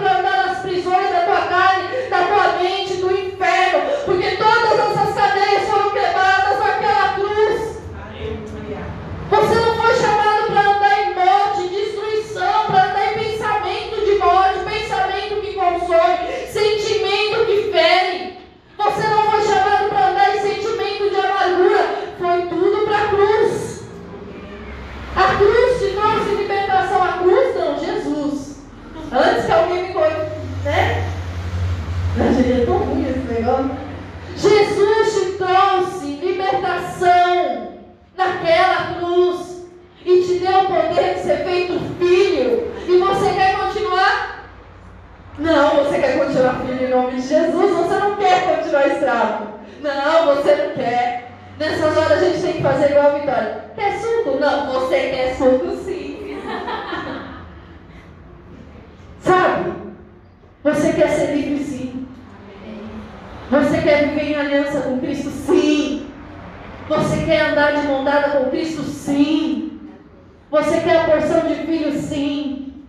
Jesus 34.36 35.14
te 35.14 35.38
trouxe 35.38 36.06
libertação 36.22 37.78
naquela 38.14 38.98
cruz 38.98 39.64
e 40.04 40.22
te 40.22 40.38
deu 40.40 40.58
o 40.58 40.66
poder 40.66 41.14
de 41.14 41.20
ser 41.20 41.44
feito 41.44 41.78
filho. 41.98 42.70
E 42.86 42.98
você 42.98 43.30
quer 43.32 43.58
continuar? 43.58 44.46
Não, 45.38 45.84
você 45.84 45.98
quer 45.98 46.18
continuar 46.18 46.60
filho 46.60 46.86
em 46.86 46.90
nome 46.90 47.12
de 47.12 47.28
Jesus. 47.28 47.70
Você 47.70 47.94
não 47.98 48.16
quer 48.16 48.56
continuar 48.56 48.86
escravo. 48.88 49.46
Não, 49.80 50.34
você 50.34 50.54
não 50.56 50.74
quer. 50.74 51.30
Nessas 51.58 51.96
horas 51.96 52.12
a 52.12 52.24
gente 52.24 52.42
tem 52.42 52.52
que 52.54 52.62
fazer 52.62 52.90
igual 52.90 53.06
a 53.06 53.18
Vitória. 53.18 53.64
Quer 53.74 53.98
suco? 53.98 54.38
Não, 54.38 54.66
você 54.72 54.96
quer 54.96 55.34
suco 55.36 55.76
sim. 55.84 56.38
Sabe? 59.20 59.72
Você 60.62 60.92
quer 60.92 61.08
ser 61.08 61.34
livre 61.34 61.64
sim. 61.64 61.99
Você 63.50 63.82
quer 63.82 64.08
viver 64.08 64.30
em 64.30 64.36
aliança 64.36 64.80
com 64.82 65.00
Cristo 65.00 65.28
sim. 65.28 66.06
Você 66.88 67.24
quer 67.24 67.50
andar 67.50 67.72
de 67.72 67.86
mão 67.88 68.04
dada 68.04 68.38
com 68.38 68.50
Cristo 68.50 68.82
sim. 68.82 69.80
Você 70.50 70.80
quer 70.80 70.96
a 70.98 71.04
porção 71.04 71.48
de 71.48 71.56
filho 71.56 71.92
sim. 71.92 72.84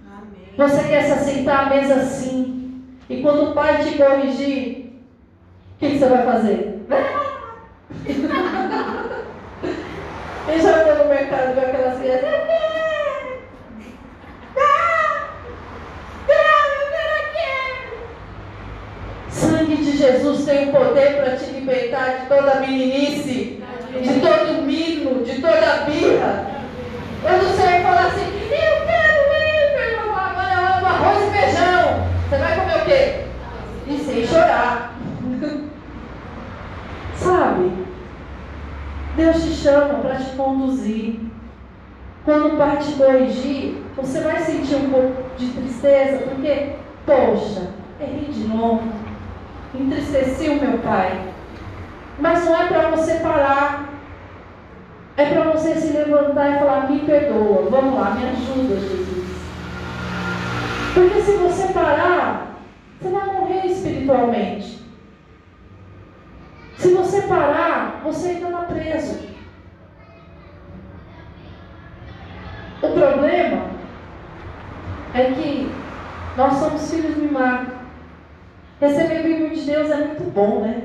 Você 0.55 0.83
quer 0.83 1.03
se 1.03 1.11
assentar 1.13 1.65
à 1.65 1.69
mesa 1.69 2.05
sim. 2.05 2.85
E 3.09 3.21
quando 3.23 3.49
o 3.49 3.53
pai 3.53 3.83
te 3.83 3.97
corrigir, 3.97 4.93
o 5.75 5.79
que, 5.79 5.89
que 5.89 5.97
você 5.97 6.05
vai 6.05 6.25
fazer? 6.25 6.85
Quem 10.45 10.61
já 10.61 10.73
foi 10.83 10.95
no 10.95 11.05
mercado 11.09 11.53
com 11.55 11.59
aquelas 11.59 11.99
crianças? 11.99 12.23
Eu 12.23 12.45
quero! 12.45 13.41
Ah! 14.57 15.27
Eu 16.27 16.35
quero! 17.33 17.97
Sangue 19.29 19.75
de 19.75 19.90
Jesus 20.01 20.45
tem 20.45 20.69
o 20.69 20.71
poder 20.71 21.17
para 21.17 21.35
te 21.35 21.51
libertar 21.51 22.21
de 22.21 22.25
toda 22.25 22.59
meninice, 22.59 23.61
de 24.01 24.19
todo 24.19 24.63
mimo, 24.63 25.23
de 25.23 25.39
toda 25.39 25.85
birra. 25.85 26.47
Eu 27.23 27.43
não 27.43 27.55
sei 27.55 27.81
falar 27.83 28.07
assim, 28.07 28.25
eu 28.49 28.85
quero 28.87 29.21
ir, 29.31 29.99
meu 29.99 30.15
amanhã 30.15 30.81
arroz 30.83 31.27
e 31.27 31.37
feijão. 31.37 32.07
Você 32.27 32.35
vai 32.35 32.55
comer 32.59 32.77
o 32.77 32.85
quê? 32.85 33.25
E 33.87 33.97
sem 33.99 34.25
chorar. 34.25 34.97
Sabe? 37.15 37.71
Deus 39.15 39.43
te 39.43 39.51
chama 39.51 39.99
para 39.99 40.15
te 40.15 40.31
conduzir. 40.35 41.19
Quando 42.25 42.53
o 42.53 42.57
Pai 42.57 42.77
te 42.77 42.93
corrigir, 42.93 43.83
você 43.95 44.19
vai 44.21 44.39
sentir 44.39 44.75
um 44.77 44.89
pouco 44.89 45.37
de 45.37 45.47
tristeza, 45.49 46.23
porque, 46.23 46.69
poxa, 47.05 47.69
errei 47.99 48.29
de 48.31 48.47
novo, 48.47 49.00
entristeci 49.73 50.49
o 50.49 50.61
meu 50.61 50.79
Pai. 50.79 51.33
Mas 52.19 52.45
não 52.45 52.61
é 52.61 52.67
para 52.67 52.89
você 52.89 53.15
parar, 53.15 53.89
é 55.17 55.25
para 55.25 55.51
você 55.51 55.75
se 55.75 55.93
levantar 55.93 56.49
e 56.49 56.59
falar: 56.59 56.89
me 56.89 56.99
perdoa, 56.99 57.69
vamos 57.69 57.95
lá, 57.95 58.11
me 58.11 58.29
ajuda, 58.29 58.79
Jesus. 58.79 59.41
Porque 60.93 61.21
se 61.21 61.37
você 61.37 61.73
parar, 61.73 62.57
você 62.99 63.09
vai 63.09 63.25
morrer 63.27 63.65
espiritualmente. 63.65 64.81
Se 66.77 66.93
você 66.93 67.21
parar, 67.23 68.01
você 68.03 68.29
ainda 68.29 68.47
está 68.47 68.61
preso. 68.63 69.31
O 72.81 72.87
problema 72.87 73.65
é 75.13 75.23
que 75.31 75.71
nós 76.35 76.53
somos 76.55 76.89
filhos 76.89 77.15
mimados. 77.17 77.80
Receber 78.81 79.21
Bíblia 79.21 79.49
de 79.49 79.61
Deus 79.61 79.91
é 79.91 79.95
muito 79.95 80.23
bom, 80.31 80.61
né? 80.61 80.81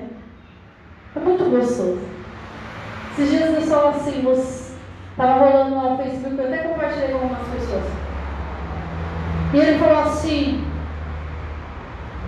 É 1.17 1.19
muito 1.19 1.45
gostoso. 1.45 2.07
Esses 3.13 3.31
dias 3.31 3.55
eu 3.55 3.63
só 3.63 3.89
assim, 3.89 4.23
estava 5.11 5.33
rolando 5.33 5.75
lá 5.75 5.91
no 5.91 5.97
Facebook, 5.97 6.39
eu 6.39 6.47
até 6.47 6.59
compartilhei 6.59 7.09
com 7.09 7.15
algumas 7.15 7.49
pessoas. 7.49 7.85
E 9.55 9.57
ele 9.57 9.79
falou 9.79 9.99
assim: 10.01 10.63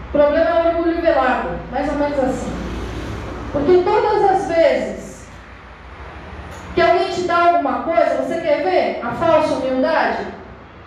o 0.09 0.12
problema 0.12 0.48
é 0.48 0.54
o 0.54 0.68
orgulho 0.68 1.02
velado, 1.02 1.50
mais 1.70 1.92
ou 1.92 1.98
menos 1.98 2.18
assim. 2.18 2.52
Porque 3.52 3.83
todas 3.85 4.24
as 4.24 4.48
vezes 4.48 5.28
que 6.74 6.81
alguém 6.81 7.11
te 7.11 7.22
dá 7.22 7.50
alguma 7.50 7.83
coisa, 7.83 8.22
você 8.22 8.40
quer 8.40 8.62
ver 8.62 9.00
a 9.04 9.11
falsa 9.11 9.52
humildade? 9.57 10.38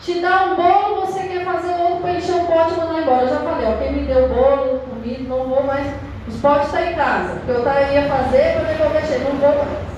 Te 0.01 0.19
dá 0.19 0.45
um 0.45 0.55
bolo, 0.55 1.05
você 1.05 1.27
quer 1.27 1.45
fazer 1.45 1.75
outro 1.79 1.97
para 1.97 2.15
encher 2.15 2.35
o 2.35 2.47
pote 2.47 2.73
e 2.73 2.77
mandar 2.77 3.01
embora. 3.01 3.21
Eu 3.23 3.29
já 3.29 3.39
falei, 3.39 3.67
ó, 3.67 3.77
quem 3.77 3.91
me 3.93 4.07
deu 4.07 4.29
bolo, 4.29 4.79
comido, 4.79 5.29
não 5.29 5.47
vou 5.47 5.63
mais. 5.63 5.87
Os 6.27 6.37
potes 6.37 6.67
estão 6.67 6.81
tá 6.81 6.91
em 6.91 6.95
casa. 6.95 7.35
Porque 7.35 7.51
eu 7.51 7.93
ia 7.93 8.09
fazer 8.09 8.53
para 8.53 8.73
devolver 8.73 9.05
cheio, 9.05 9.23
não 9.25 9.39
vou 9.39 9.55
mais. 9.55 9.91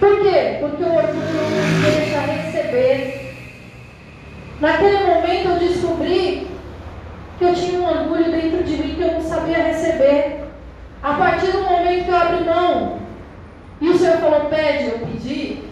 Por 0.00 0.20
quê? 0.20 0.56
Porque 0.58 0.82
o 0.82 0.94
orgulho 0.94 1.32
não 1.32 1.50
nos 1.50 1.84
deixa 1.84 2.20
receber. 2.20 3.36
Naquele 4.60 5.04
momento 5.04 5.48
eu 5.48 5.58
descobri 5.60 6.50
que 7.38 7.44
eu 7.44 7.54
tinha 7.54 7.80
um 7.80 7.88
orgulho 7.88 8.32
dentro 8.32 8.64
de 8.64 8.76
mim 8.78 8.94
que 8.96 9.02
eu 9.02 9.12
não 9.12 9.22
sabia 9.22 9.58
receber. 9.58 10.40
A 11.04 11.14
partir 11.14 11.52
do 11.52 11.62
momento 11.62 12.04
que 12.04 12.10
eu 12.10 12.16
abri 12.16 12.44
mão, 12.44 12.98
e 13.80 13.88
o 13.88 13.98
Senhor 13.98 14.18
falou, 14.18 14.42
pede, 14.46 14.90
eu 14.90 14.98
pedi, 15.00 15.62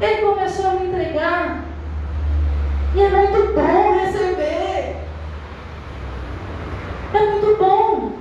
ele 0.00 0.22
começou 0.22 0.66
a 0.66 0.74
me 0.74 0.86
entregar. 0.86 1.64
E 2.94 3.00
é 3.00 3.08
muito 3.08 3.54
bom 3.54 3.98
receber. 3.98 4.96
É 7.12 7.18
muito 7.18 7.56
bom. 7.58 8.12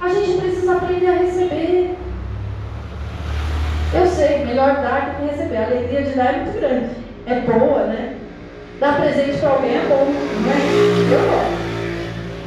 A 0.00 0.08
gente 0.08 0.40
precisa 0.40 0.76
aprender 0.76 1.08
a 1.08 1.18
receber. 1.18 1.96
Eu 3.92 4.06
sei, 4.06 4.44
melhor 4.44 4.76
dar 4.76 5.16
que 5.16 5.26
receber. 5.26 5.56
A 5.56 5.66
alegria 5.66 6.02
de 6.02 6.12
dar 6.12 6.34
é 6.34 6.38
muito 6.38 6.58
grande. 6.58 6.90
É 7.26 7.40
boa, 7.40 7.84
né? 7.84 8.16
Dar 8.78 9.00
presente 9.00 9.38
para 9.38 9.50
alguém 9.50 9.76
é 9.76 9.86
bom, 9.88 10.04
né? 10.04 11.12
Eu 11.12 11.30
gosto 11.30 11.70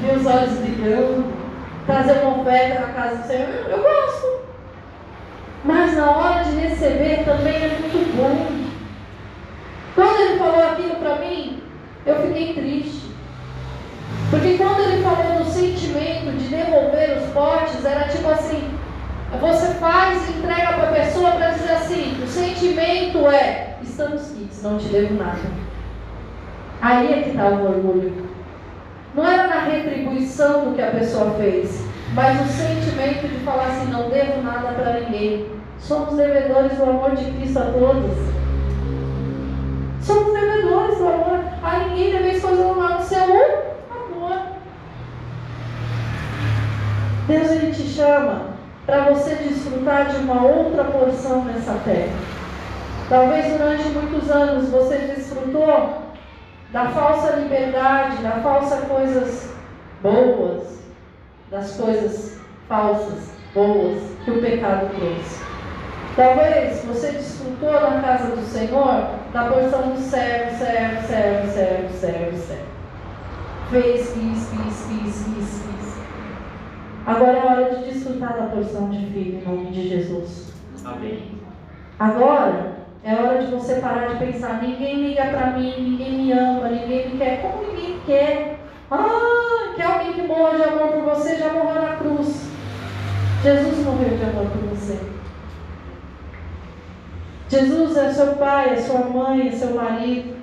ver 0.04 0.17
os 0.17 0.26
olhos 0.26 0.60
brilhando, 0.60 1.34
trazer 1.86 2.19
uma 2.19 2.41
oferta 2.41 2.82
na 2.82 2.93
casa 2.93 3.15
do 3.15 3.28
Senhor, 3.28 3.50
eu, 3.50 3.78
eu 3.78 3.84
gosto. 3.84 4.43
Mas 5.63 5.96
na 5.96 6.12
hora 6.12 6.43
de 6.43 6.58
receber 6.58 7.24
também 7.24 7.56
é 7.56 7.78
muito 7.80 8.15
bom. 8.17 8.62
Quando 9.95 10.19
ele 10.21 10.39
falou 10.39 10.63
aquilo 10.63 10.95
para 10.95 11.15
mim, 11.17 11.62
eu 12.06 12.15
fiquei 12.15 12.53
triste. 12.53 13.12
Porque 14.29 14.58
quando 14.58 14.79
ele 14.82 15.03
falou 15.03 15.39
no 15.39 15.45
sentimento 15.45 16.36
de 16.38 16.47
devolver 16.47 17.17
os 17.17 17.29
potes, 17.32 17.86
era 17.86 18.08
tipo 18.08 18.27
assim: 18.29 18.67
você 19.39 19.67
faz 19.75 20.27
e 20.27 20.39
entrega 20.39 20.73
para 20.73 20.89
a 20.89 20.93
pessoa 20.93 21.32
para 21.32 21.51
dizer 21.51 21.71
assim: 21.73 22.17
o 22.23 22.27
sentimento 22.27 23.27
é, 23.27 23.77
estamos 23.84 24.32
quites, 24.32 24.63
não 24.63 24.79
te 24.79 24.88
devo 24.88 25.13
nada. 25.15 25.39
Aí 26.82 27.13
é 27.13 27.21
que 27.21 27.29
está 27.29 27.49
o 27.49 27.65
orgulho. 27.65 28.27
Não 29.15 29.27
era 29.27 29.47
na 29.47 29.62
retribuição 29.62 30.65
do 30.65 30.75
que 30.75 30.82
a 30.82 30.91
pessoa 30.91 31.36
fez, 31.36 31.86
mas 32.15 32.41
o 32.41 32.51
sentimento 32.51 33.27
de 33.27 33.38
falar 33.45 33.67
assim: 33.67 33.91
não 33.91 34.10
devo 34.10 34.41
nada 34.41 34.69
para 34.69 35.01
ninguém. 35.01 35.47
Somos 35.77 36.15
devedores 36.15 36.77
do 36.77 36.84
amor 36.84 37.15
de 37.15 37.25
Cristo 37.32 37.60
a 37.60 37.65
todos. 37.65 38.42
Somos 40.04 40.34
devedores 40.34 40.97
do 40.97 41.08
amor. 41.08 41.39
A 41.64 41.80
ninguém 41.80 42.12
deveis 42.12 42.41
coisa 42.41 42.64
normal 42.64 42.99
no 42.99 43.04
seu 43.04 43.24
amor. 43.24 43.64
Deus 47.28 47.51
ele 47.51 47.72
te 47.72 47.84
chama 47.84 48.47
para 48.86 49.06
você 49.06 49.36
desfrutar 49.36 50.08
de 50.08 50.18
uma 50.18 50.43
outra 50.43 50.84
porção 50.84 51.45
nessa 51.45 51.74
terra. 51.86 52.12
Talvez 53.08 53.58
durante 53.58 53.88
muitos 53.89 54.30
anos 54.30 54.70
você 54.70 54.97
desfrutou 54.97 56.04
da 56.72 56.88
falsa 56.88 57.38
liberdade, 57.38 58.18
da 58.18 58.41
falsa 58.41 58.78
coisas 58.88 59.54
boas, 60.01 60.80
das 61.49 61.78
coisas 61.78 62.39
falsas, 62.68 63.30
boas 63.54 64.01
que 64.26 64.32
o 64.32 64.41
pecado 64.41 64.89
trouxe. 64.95 65.43
Talvez 66.18 66.84
você 66.84 67.12
desfrutou 67.12 67.72
na 67.72 68.01
casa 68.01 68.36
do 68.36 68.45
Senhor 68.45 69.22
da 69.34 69.45
porção 69.45 69.93
do 69.93 69.99
servo, 69.99 70.55
servo, 70.59 71.07
servo, 71.07 71.51
servo, 71.51 71.93
servo, 71.93 72.38
servo. 72.38 72.73
Fez, 73.71 74.13
fiz, 74.13 74.49
fiz, 74.49 74.86
fiz, 74.86 75.25
fiz, 75.25 75.63
fiz. 75.63 76.03
Agora 77.07 77.38
é 77.38 77.45
hora 77.45 77.75
de 77.75 77.91
desfrutar 77.91 78.38
da 78.38 78.43
porção 78.43 78.89
de 78.91 79.07
filho 79.07 79.39
em 79.39 79.43
nome 79.43 79.71
de 79.71 79.89
Jesus. 79.89 80.53
Amém. 80.86 81.31
Agora 81.99 82.73
é 83.03 83.15
hora 83.15 83.43
de 83.43 83.51
você 83.51 83.75
parar 83.75 84.09
de 84.09 84.23
pensar, 84.23 84.61
ninguém 84.61 85.07
liga 85.07 85.25
para 85.25 85.57
mim, 85.57 85.73
ninguém 85.79 86.11
me 86.11 86.31
ama, 86.31 86.69
ninguém 86.69 87.09
me 87.09 87.17
quer. 87.17 87.41
Como 87.41 87.63
ninguém 87.63 87.99
quer? 88.05 88.59
Ah, 88.91 89.73
quer 89.75 89.86
alguém 89.86 90.13
que 90.13 90.21
morra 90.21 90.57
de 90.57 90.63
amor 90.63 90.89
por 90.89 91.01
você, 91.01 91.38
já 91.38 91.51
morreu 91.51 91.81
na 91.81 91.95
cruz. 91.95 92.47
Jesus 93.41 93.84
morreu 93.84 94.15
de 94.15 94.23
amor 94.23 94.45
por 94.51 94.61
você. 94.69 95.12
Jesus 97.54 97.95
é 97.95 98.12
seu 98.12 98.34
pai, 98.38 98.74
é 98.74 98.78
sua 98.78 99.01
mãe, 99.01 99.47
é 99.47 99.51
seu 99.51 99.76
marido. 99.76 100.36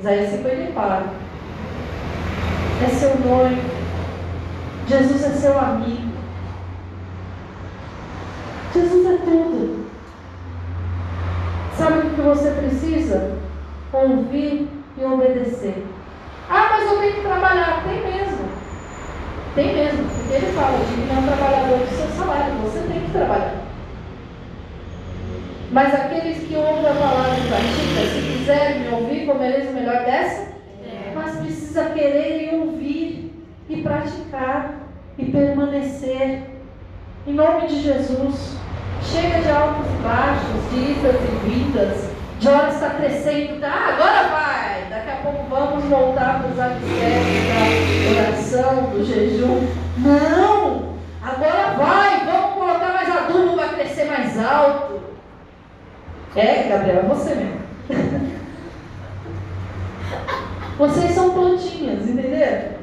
Isaías 0.00 0.30
54. 0.30 1.10
É 2.82 2.88
seu 2.88 3.18
noivo. 3.18 3.70
Jesus 4.88 5.24
é 5.24 5.28
seu 5.28 5.58
amigo. 5.58 6.14
Jesus 8.72 9.06
é 9.06 9.18
tudo. 9.26 9.90
Sabe 11.76 11.98
o 11.98 12.10
que 12.14 12.20
você 12.22 12.50
precisa? 12.52 13.32
Ouvir 13.92 14.66
e 14.96 15.04
obedecer. 15.04 15.84
Ah, 16.48 16.68
mas 16.70 16.90
eu 16.90 16.98
tenho 16.98 17.12
que 17.12 17.20
trabalhar. 17.20 17.84
Tem 17.84 18.02
mesmo. 18.10 18.48
Tem 19.54 19.74
mesmo. 19.74 20.04
Porque 20.08 20.32
ele 20.32 20.52
fala, 20.54 20.78
de 20.78 21.10
é 21.10 21.18
um 21.18 21.26
trabalhador 21.26 21.78
do 21.78 21.94
seu 21.94 22.08
salário, 22.16 22.54
você 22.62 22.78
tem 22.90 23.02
que 23.02 23.10
trabalhar. 23.10 23.73
Mas 25.74 25.92
aqueles 25.92 26.38
que 26.46 26.54
ouvem 26.54 26.86
a 26.86 26.94
palavra 26.94 27.36
e 27.36 27.48
praticam, 27.48 28.04
se 28.06 28.38
quiserem 28.38 28.78
me 28.78 28.94
ouvir, 28.94 29.26
comereis 29.26 29.70
o 29.70 29.72
melhor 29.72 30.04
dessa, 30.04 30.42
é. 30.86 31.12
mas 31.12 31.34
precisa 31.38 31.86
querer 31.86 32.52
e 32.52 32.56
ouvir 32.60 33.44
e 33.68 33.82
praticar 33.82 34.74
e 35.18 35.24
permanecer. 35.24 36.42
Em 37.26 37.32
nome 37.34 37.66
de 37.66 37.80
Jesus. 37.82 38.56
Chega 39.02 39.40
de 39.40 39.50
altos 39.50 39.86
e 39.86 40.02
baixos, 40.04 40.70
de 40.70 40.92
idas 40.92 41.16
e 41.16 41.48
vindas, 41.48 42.10
de 42.38 42.48
hora 42.48 42.68
está 42.68 42.90
crescendo, 42.90 43.60
tá? 43.60 43.94
Agora 43.94 44.28
vai! 44.28 44.86
Daqui 44.88 45.10
a 45.10 45.16
pouco 45.24 45.42
vamos 45.50 45.84
voltar 45.86 46.40
para 46.40 46.52
os 46.52 46.60
alicerces 46.60 48.14
da 48.14 48.22
oração, 48.22 48.90
do 48.90 49.04
jejum. 49.04 49.66
Não! 49.98 50.94
Agora 51.20 51.74
vai! 51.76 52.24
Vamos 52.26 52.54
colocar 52.54 52.92
mais 52.92 53.10
adubo 53.10 53.56
para 53.56 53.68
crescer 53.70 54.04
mais 54.04 54.38
alto. 54.38 55.13
É, 56.36 56.68
Gabriel, 56.68 56.98
é 56.98 57.02
você 57.02 57.34
mesmo. 57.34 57.60
Vocês 60.76 61.12
são 61.12 61.30
plantinhas, 61.30 62.08
entenderam? 62.08 62.74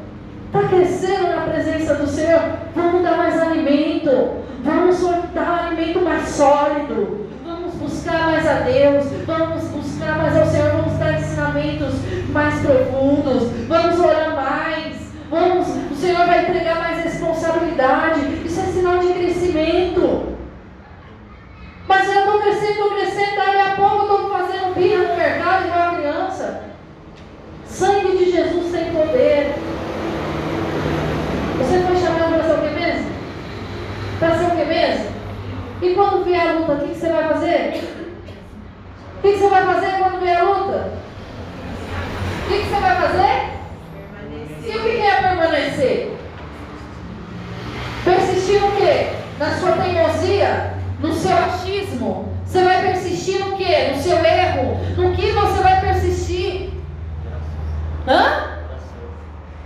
Está 0.46 0.68
crescendo 0.70 1.36
na 1.36 1.42
presença 1.42 1.96
do 1.96 2.08
Senhor? 2.08 2.42
Vamos 2.74 3.04
dar 3.04 3.18
mais 3.18 3.38
alimento. 3.38 4.42
Vamos 4.64 5.02
dar 5.34 5.68
alimento 5.68 6.00
mais 6.02 6.30
sólido. 6.30 7.28
Vamos 7.46 7.74
buscar 7.76 8.32
mais 8.32 8.48
a 8.48 8.54
Deus. 8.62 9.06
Vamos 9.26 9.64
buscar 9.66 10.18
mais 10.18 10.38
ao 10.38 10.46
Senhor. 10.46 10.72
Vamos 10.72 10.98
dar 10.98 11.20
ensinamentos 11.20 11.96
mais 12.32 12.60
profundos. 12.62 13.50
Vamos 13.68 14.00
orar 14.00 14.36
mais. 14.36 15.12
Vamos, 15.30 15.68
o 15.92 15.96
Senhor 15.96 16.26
vai 16.26 16.50
entregar 16.50 16.80
mais 16.80 17.04
responsabilidade. 17.04 18.22
Isso 18.46 18.60
é 18.62 18.64
sinal 18.64 19.00
de 19.00 19.08
crescimento. 19.14 20.31
Mas 21.92 22.08
eu 22.08 22.20
estou 22.20 22.40
crescendo, 22.40 22.72
estou 22.72 22.92
crescendo, 22.92 23.36
daí 23.36 23.60
a 23.60 23.76
pouco 23.76 23.98
eu 23.98 24.04
estou 24.04 24.30
fazendo 24.30 24.76
birra 24.76 25.10
no 25.10 25.18
mercado 25.18 25.68
igual 25.68 25.90
a 25.90 25.96
criança. 25.96 26.64
Sangue 27.66 28.18
de 28.18 28.32
Jesus 28.32 28.72
tem 28.72 28.94
poder. 28.94 29.56
Você 31.58 31.82
foi 31.82 31.98
chamado 31.98 32.34
para 32.34 32.44
ser 32.44 32.54
o 32.54 32.62
que 32.62 32.80
mesmo? 32.80 33.12
Para 34.20 34.38
ser 34.38 34.46
o 34.46 34.52
que 34.52 34.66
mesmo? 34.66 35.06
E 35.82 35.94
quando 35.94 36.24
vier 36.24 36.48
a 36.48 36.52
luta, 36.54 36.72
o 36.72 36.88
que, 36.88 36.96
você 36.96 37.10
vai 37.10 37.28
fazer? 37.28 37.84
O 39.18 39.22
que, 39.22 39.38
você 39.38 39.50
vai 39.50 39.66
fazer 39.66 39.92
quando 39.98 40.22
vier 40.22 40.38
a 40.38 40.44
luta? 40.44 40.94
O 42.46 42.48
que, 42.48 42.70
você 42.70 42.80
vai 42.80 42.96
fazer? 43.02 43.50
E 44.66 44.78
o 44.78 44.82
que, 44.82 45.02
é 45.02 45.22
permanecer? 45.22 46.18
Persistir 48.06 48.62
no 48.62 48.72
quê? 48.78 49.10
Na 49.38 49.50
sua 49.58 49.74
teimosia? 49.74 50.81
No 51.02 51.14
seu 51.14 51.36
achismo? 51.36 52.32
Você 52.46 52.64
vai 52.64 52.82
persistir 52.82 53.40
no 53.40 53.58
quê? 53.58 53.92
No 53.96 54.02
seu 54.02 54.18
erro? 54.24 54.78
No 54.98 55.16
que 55.16 55.32
você 55.32 55.64
vai 55.64 55.82
persistir? 55.82 56.70
Hã? 58.08 58.60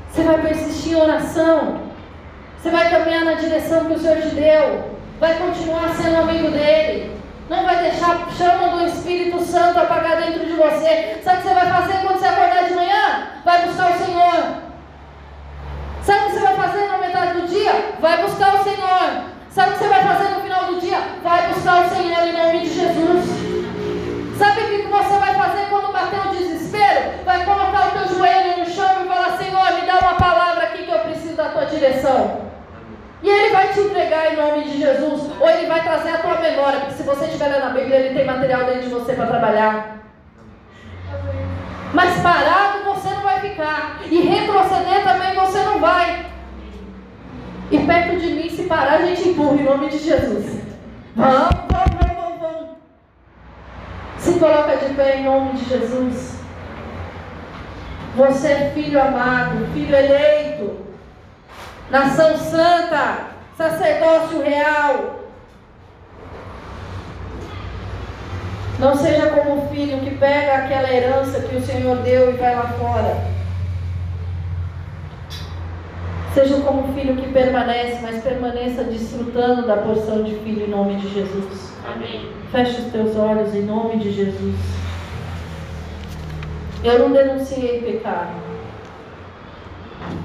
Você 0.10 0.24
vai 0.24 0.42
persistir 0.42 0.94
em 0.94 1.02
oração. 1.02 1.82
Você 2.58 2.70
vai 2.70 2.90
caminhar 2.90 3.26
na 3.26 3.34
direção 3.34 3.86
que 3.86 3.94
o 3.94 4.00
Senhor 4.00 4.22
te 4.22 4.36
deu. 4.36 4.96
Vai 5.20 5.36
continuar 5.36 5.94
sendo 5.96 6.18
amigo 6.18 6.52
dele. 6.52 7.16
Não 7.50 7.64
vai 7.66 7.84
deixar 7.84 8.28
chama 8.38 8.78
do 8.78 8.88
Espírito 8.88 9.44
Santo 9.44 9.80
apagar 9.80 10.22
dentro 10.22 10.46
de 10.46 10.54
você. 10.54 11.20
Sabe 11.24 11.38
o 11.38 11.42
que 11.42 11.48
você 11.48 11.54
vai 11.54 11.70
fazer 11.70 11.94
quando 12.00 12.20
você 12.20 12.26
acordar 12.28 12.64
de 12.64 12.74
manhã? 12.74 13.28
Vai 13.44 13.68
buscar 13.68 13.92
o 13.92 14.06
Senhor. 14.06 14.56
Sabe 16.02 16.20
o 16.20 16.26
que 16.28 16.34
você 16.34 16.40
vai 16.40 16.56
fazer 16.56 16.88
na 16.88 16.98
metade 16.98 17.42
do 17.42 17.48
dia? 17.48 17.96
Vai 18.00 18.22
buscar 18.24 18.56
o 18.56 18.64
Senhor. 18.64 19.35
Sabe 19.56 19.70
o 19.70 19.74
que 19.76 19.80
você 19.80 19.88
vai 19.88 20.04
fazer 20.04 20.30
no 20.32 20.42
final 20.42 20.66
do 20.66 20.82
dia? 20.82 20.98
Vai 21.24 21.48
buscar 21.54 21.86
o 21.86 21.90
Senhor 21.90 22.28
em 22.28 22.34
nome 22.34 22.60
de 22.60 22.74
Jesus. 22.74 23.26
Sabe 24.38 24.62
o 24.62 24.66
que 24.66 24.82
você 24.90 25.18
vai 25.18 25.34
fazer 25.34 25.70
quando 25.70 25.94
bater 25.94 26.20
o 26.28 26.36
desespero? 26.36 27.24
Vai 27.24 27.46
colocar 27.46 27.88
o 27.88 27.92
teu 27.92 28.18
joelho 28.18 28.60
no 28.60 28.66
chão 28.70 28.86
e 29.02 29.08
falar: 29.08 29.38
Senhor, 29.38 29.72
me 29.80 29.88
dá 29.88 30.00
uma 30.00 30.16
palavra 30.16 30.66
aqui 30.66 30.84
que 30.84 30.92
eu 30.92 31.00
preciso 31.00 31.38
da 31.38 31.46
tua 31.46 31.68
direção. 31.68 32.42
E 33.24 33.30
ele 33.30 33.54
vai 33.54 33.70
te 33.70 33.80
entregar 33.80 34.34
em 34.34 34.36
nome 34.36 34.66
de 34.66 34.78
Jesus, 34.78 35.32
ou 35.40 35.50
ele 35.50 35.68
vai 35.68 35.82
trazer 35.84 36.10
a 36.10 36.18
tua 36.18 36.38
memória, 36.42 36.82
porque 36.82 36.96
se 36.96 37.04
você 37.04 37.24
estiver 37.24 37.48
lendo 37.48 37.68
a 37.68 37.70
Bíblia, 37.70 37.96
ele 37.96 38.14
tem 38.14 38.26
material 38.26 38.66
dentro 38.66 38.82
de 38.82 38.90
você 38.90 39.14
para 39.14 39.28
trabalhar. 39.28 40.00
Mas 41.94 42.22
parado 42.22 42.84
você 42.84 43.08
não 43.08 43.22
vai 43.22 43.40
ficar, 43.40 44.02
e 44.04 44.20
retroceder 44.20 45.02
também 45.06 45.34
você 45.34 45.60
não 45.60 45.80
vai. 45.80 46.35
E 47.72 47.80
perto 47.80 48.18
de 48.18 48.28
mim, 48.34 48.50
se 48.50 48.64
parar, 48.64 49.00
a 49.00 49.06
gente 49.06 49.30
empurra 49.30 49.56
em 49.56 49.64
nome 49.64 49.90
de 49.90 50.00
Jesus. 50.00 50.46
Vamos, 51.16 51.50
vamos, 51.72 52.16
vamos, 52.16 52.40
vamos. 52.40 52.70
Se 54.18 54.40
coloca 54.40 54.78
de 54.78 54.94
pé 54.94 55.18
em 55.18 55.24
nome 55.24 55.54
de 55.54 55.66
Jesus. 55.66 56.36
Você 58.16 58.48
é 58.48 58.72
filho 58.74 59.02
amado, 59.02 59.68
filho 59.74 59.96
eleito 59.96 60.86
nação 61.90 62.38
santa, 62.38 63.28
sacerdócio 63.58 64.42
real. 64.42 65.22
Não 68.80 68.96
seja 68.96 69.28
como 69.30 69.66
o 69.66 69.70
filho 69.70 70.00
que 70.00 70.18
pega 70.18 70.56
aquela 70.56 70.92
herança 70.92 71.40
que 71.42 71.56
o 71.56 71.66
Senhor 71.66 71.98
deu 71.98 72.32
e 72.32 72.38
vai 72.38 72.56
lá 72.56 72.68
fora. 72.80 73.24
Seja 76.36 76.58
como 76.64 76.94
filho 76.94 77.16
que 77.16 77.32
permanece, 77.32 78.00
mas 78.02 78.22
permaneça 78.22 78.84
desfrutando 78.84 79.66
da 79.66 79.78
porção 79.78 80.22
de 80.22 80.36
filho 80.40 80.66
em 80.66 80.70
nome 80.70 80.98
de 80.98 81.08
Jesus. 81.08 81.72
Amém. 81.88 82.30
Feche 82.52 82.82
os 82.82 82.92
teus 82.92 83.16
olhos 83.16 83.56
em 83.56 83.62
nome 83.62 84.00
de 84.00 84.12
Jesus. 84.12 84.56
Eu 86.84 87.00
não 87.00 87.14
denunciei 87.14 87.82
pecado. 87.84 88.34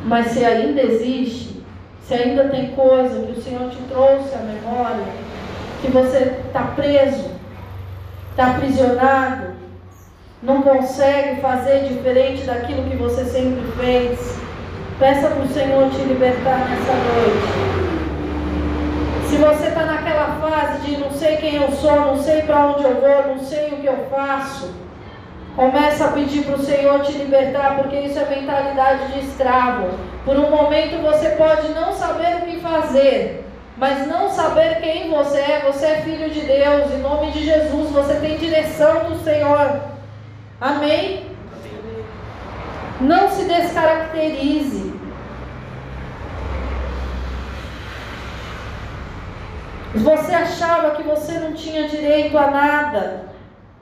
Mas 0.04 0.32
se 0.32 0.44
ainda 0.44 0.82
existe, 0.82 1.62
se 2.02 2.14
ainda 2.14 2.48
tem 2.48 2.72
coisa 2.72 3.26
que 3.26 3.38
o 3.38 3.40
Senhor 3.40 3.70
te 3.70 3.78
trouxe 3.82 4.34
à 4.34 4.38
memória, 4.38 5.04
que 5.80 5.92
você 5.92 6.38
está 6.44 6.62
preso, 6.74 7.30
está 8.30 8.56
aprisionado, 8.56 9.52
não 10.42 10.60
consegue 10.62 11.40
fazer 11.40 11.84
diferente 11.84 12.42
daquilo 12.42 12.90
que 12.90 12.96
você 12.96 13.24
sempre 13.26 13.62
fez, 13.78 14.39
peça 15.00 15.28
para 15.28 15.42
o 15.42 15.48
Senhor 15.48 15.90
te 15.90 16.02
libertar 16.02 16.68
nessa 16.68 16.92
noite. 16.92 17.48
Se 19.28 19.36
você 19.36 19.68
está 19.68 19.84
naquela 19.86 20.38
fase 20.40 20.86
de 20.86 20.98
não 20.98 21.10
sei 21.10 21.36
quem 21.38 21.56
eu 21.56 21.72
sou, 21.72 21.96
não 21.96 22.22
sei 22.22 22.42
para 22.42 22.66
onde 22.66 22.84
eu 22.84 23.00
vou, 23.00 23.34
não 23.34 23.38
sei 23.38 23.68
o 23.68 23.76
que 23.78 23.86
eu 23.86 24.06
faço, 24.10 24.72
Começa 25.56 26.04
a 26.04 26.12
pedir 26.12 26.44
para 26.44 26.54
o 26.54 26.64
Senhor 26.64 27.02
te 27.02 27.12
libertar, 27.12 27.76
porque 27.76 27.96
isso 27.96 28.18
é 28.18 28.24
mentalidade 28.24 29.12
de 29.12 29.26
escravo. 29.26 29.88
Por 30.24 30.36
um 30.36 30.48
momento 30.48 31.02
você 31.02 31.30
pode 31.30 31.68
não 31.72 31.92
saber 31.92 32.36
o 32.36 32.40
que 32.46 32.60
fazer, 32.60 33.44
mas 33.76 34.06
não 34.06 34.30
saber 34.30 34.80
quem 34.80 35.10
você 35.10 35.38
é. 35.38 35.62
Você 35.66 35.86
é 35.86 36.02
filho 36.02 36.30
de 36.30 36.40
Deus, 36.40 36.92
em 36.92 36.98
nome 36.98 37.32
de 37.32 37.44
Jesus, 37.44 37.90
você 37.90 38.14
tem 38.14 38.38
direção 38.38 39.10
do 39.10 39.22
Senhor. 39.24 39.80
Amém? 40.60 41.26
Não 43.00 43.28
se 43.28 43.44
descaracterize. 43.44 44.89
Você 49.94 50.32
achava 50.32 50.92
que 50.92 51.02
você 51.02 51.32
não 51.32 51.52
tinha 51.52 51.88
direito 51.88 52.38
a 52.38 52.48
nada. 52.48 53.24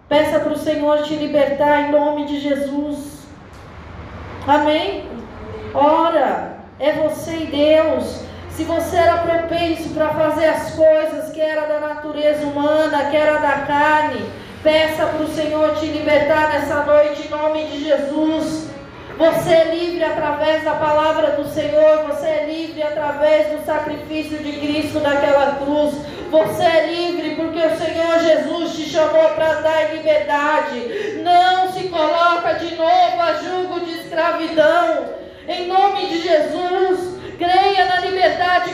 Peça 0.09 0.41
para 0.41 0.53
o 0.53 0.59
Senhor 0.59 1.03
te 1.03 1.15
libertar 1.15 1.83
em 1.83 1.93
nome 1.93 2.25
de 2.25 2.41
Jesus. 2.41 3.27
Amém? 4.47 5.05
Ora, 5.75 6.61
é 6.81 6.93
você 6.93 7.33
e 7.33 7.47
Deus. 7.47 8.23
Se 8.51 8.65
você 8.65 8.97
era 8.97 9.19
propenso 9.19 9.91
para 9.91 10.09
fazer 10.09 10.47
as 10.47 10.75
coisas 10.75 11.31
que 11.31 11.41
era 11.41 11.67
da 11.67 11.79
natureza 11.79 12.47
humana, 12.47 13.11
que 13.11 13.17
era 13.17 13.39
da 13.39 13.67
carne, 13.67 14.25
peça 14.63 15.05
para 15.05 15.23
o 15.23 15.29
Senhor 15.29 15.77
te 15.77 15.87
libertar 15.87 16.49
nessa 16.49 16.85
noite 16.85 17.27
em 17.27 17.31
nome 17.31 17.67
de 17.67 17.85
Jesus. 17.85 18.69
Você 19.19 19.53
é 19.53 19.75
livre 19.75 20.05
através 20.05 20.63
da 20.63 20.75
palavra 20.75 21.33
do 21.33 21.49
Senhor, 21.49 22.05
você 22.05 22.25
é 22.25 22.47
livre 22.47 22.81
através 22.85 23.49
do 23.49 23.67
sacrifício 23.67 24.39
de 24.39 24.53
Cristo 24.53 25.01
naquela 25.01 25.57
cruz. 25.57 25.97
Você 26.31 26.63
é 26.63 26.87
livre 26.87 27.35
porque 27.35 27.59
o 27.59 27.77
Senhor 27.77 28.21
Jesus 28.21 28.77
te 28.77 28.89
chamou 28.89 29.31
para 29.31 29.55
dar 29.55 29.93
liberdade. 29.93 31.21
Não 31.25 31.73
se 31.73 31.89
coloca 31.89 32.55
de 32.61 32.77
novo 32.77 33.21
a 33.21 33.33
jugo 33.43 33.81
de 33.81 33.99
escravidão. 33.99 35.07
Em 35.49 35.67
nome 35.67 36.07
de 36.07 36.23
Jesus. 36.23 37.19
Creia 37.39 37.87
na 37.87 38.01
liberdade 38.01 38.68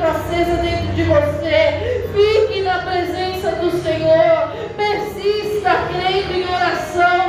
espírito 0.00 0.04
acesa 0.04 0.56
dentro 0.62 0.94
de 0.94 1.02
você. 1.04 2.08
Fique 2.14 2.62
na 2.62 2.78
presença 2.78 3.52
do 3.52 3.70
Senhor. 3.82 4.52
Persista 4.76 5.70
crendo 5.92 6.32
em 6.32 6.44
oração. 6.44 7.20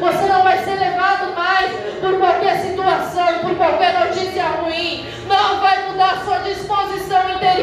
Você 0.00 0.26
não 0.26 0.42
vai 0.42 0.58
ser 0.58 0.76
levado 0.78 1.34
mais 1.34 1.72
por 2.00 2.18
qualquer 2.18 2.60
situação, 2.60 3.40
por 3.40 3.56
qualquer 3.56 3.98
notícia 3.98 4.44
ruim. 4.44 5.06
Não 5.26 5.60
vai 5.60 5.88
mudar 5.88 6.22
sua 6.24 6.38
disposição 6.38 7.30
interior, 7.34 7.57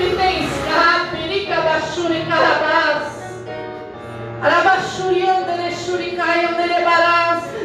sempre 0.00 0.16
tem 0.16 0.44
escape. 0.44 1.28
Nicabachuri 1.28 2.22
carabás. 2.22 3.20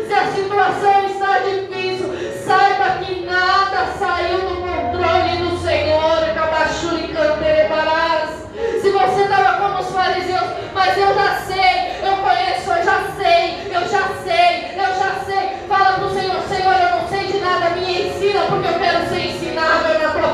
Se 0.07 0.13
a 0.13 0.31
situação 0.33 1.05
está 1.05 1.39
difícil, 1.39 2.13
saiba 2.45 3.03
que 3.03 3.21
nada 3.21 3.87
saiu 3.97 4.39
do 4.39 4.55
controle 4.57 5.37
do 5.37 5.57
Senhor. 5.59 6.15
Se 8.81 8.91
você 8.91 9.21
estava 9.23 9.57
como 9.59 9.79
os 9.79 9.91
fariseus, 9.91 10.49
mas 10.73 10.97
eu 10.97 11.13
já 11.13 11.35
sei, 11.47 11.97
eu 12.03 12.17
conheço, 12.17 12.69
eu 12.69 12.83
já 12.83 13.01
sei, 13.17 13.71
eu 13.73 13.81
já 13.81 14.09
sei, 14.23 14.71
eu 14.75 14.95
já 14.95 15.15
sei. 15.25 15.67
Fala 15.67 15.93
para 15.93 16.05
o 16.05 16.13
Senhor, 16.13 16.41
Senhor, 16.47 16.73
eu 16.73 17.01
não 17.01 17.07
sei 17.07 17.27
de 17.27 17.39
nada, 17.39 17.69
me 17.71 18.07
ensina, 18.07 18.41
porque 18.41 18.67
eu 18.67 18.79
quero 18.79 19.09
ser 19.09 19.27
ensinado 19.27 19.99
na 19.99 20.09
tua. 20.09 20.24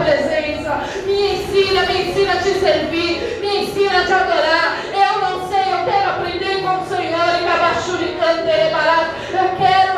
Me 1.06 1.36
ensina, 1.36 1.86
me 1.86 2.10
ensina 2.10 2.34
a 2.34 2.38
te 2.38 2.54
servir, 2.60 3.40
me 3.42 3.64
ensina 3.64 4.02
a 4.02 4.06
te 4.06 4.14
adorar. 4.14 4.78
Eu 4.94 5.20
não 5.20 5.48
sei, 5.48 5.74
eu 5.74 5.86
quero 5.86 6.10
aprender 6.10 6.62
com 6.62 6.82
o 6.82 6.88
Senhor 6.88 7.32
Cabachuri 7.46 8.18
Canterebarás. 8.20 9.08
Eu 9.32 9.58
quero 9.58 9.91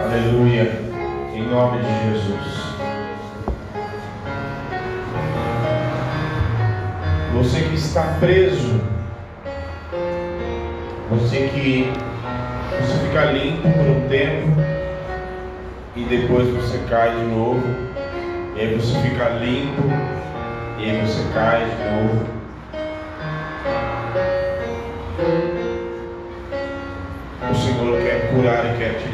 Aleluia. 0.00 0.70
Em 1.34 1.42
nome 1.48 1.78
de 1.80 2.10
Jesus. 2.10 2.58
Você 7.34 7.60
que 7.62 7.74
está 7.74 8.16
preso 8.20 8.80
você 11.10 11.48
que 11.48 11.90
você 12.80 13.06
fica 13.06 13.32
limpo 13.32 13.62
por 13.62 13.86
um 13.86 14.08
tempo 14.08 14.48
e 15.96 16.04
depois 16.04 16.46
você 16.48 16.78
cai 16.88 17.16
de 17.16 17.24
novo. 17.24 17.62
E 18.54 18.60
aí 18.60 18.74
você 18.74 18.94
fica 19.00 19.30
limpo 19.30 19.82
e 20.78 20.90
aí 20.90 21.00
você 21.00 21.24
cai 21.32 21.64
de 21.64 21.90
novo. 21.90 22.37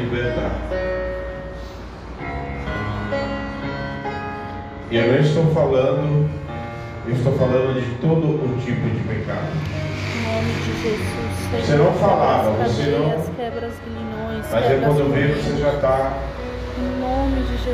Libertar. 0.05 0.51
E 4.91 4.95
eu 4.97 5.07
não 5.07 5.19
estou 5.19 5.53
falando, 5.53 6.29
eu 7.07 7.13
estou 7.13 7.37
falando 7.37 7.81
de 7.81 7.95
todo 7.95 8.27
o 8.27 8.61
tipo 8.63 8.87
de 8.89 8.99
pecado 9.07 9.75
nome 10.35 10.51
de 10.53 10.81
Jesus. 10.81 11.65
Você 11.65 11.75
não 11.75 11.93
falava, 11.93 12.51
você 12.51 12.91
não. 12.91 13.11
Quebra 13.35 13.67
as 13.67 13.79
grilhões, 13.79 14.45
Mas 14.51 14.65
é 14.65 14.79
quando 14.83 15.13
vê, 15.13 15.27
você 15.33 15.57
já 15.61 15.73
está. 15.73 16.13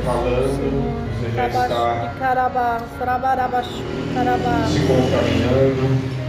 Falando, 0.06 0.52
você 1.20 1.36
já 1.36 1.48
está. 1.48 2.12
Se 4.68 4.80
contaminando. 4.82 6.22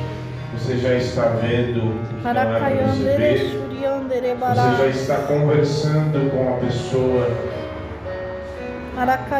Você 0.58 0.76
já 0.76 0.94
está 0.94 1.22
vendo 1.42 1.78
o 1.78 2.06
que 2.06 2.22
não 2.22 2.30
é 2.30 2.44
para 2.44 2.70
você 2.92 3.16
ver. 3.16 3.71
Você 4.12 4.76
já 4.76 4.86
está 4.88 5.16
conversando 5.26 6.30
com 6.30 6.54
a 6.54 6.58
pessoa 6.58 7.30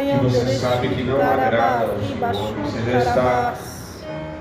que 0.09 0.25
você 0.25 0.55
sabe 0.55 0.89
que 0.89 1.03
não 1.03 1.21
agrada 1.21 1.93
ao 1.93 1.99
Senhor. 2.01 2.63
Você 2.65 2.91
já 2.91 2.99
está 3.01 3.55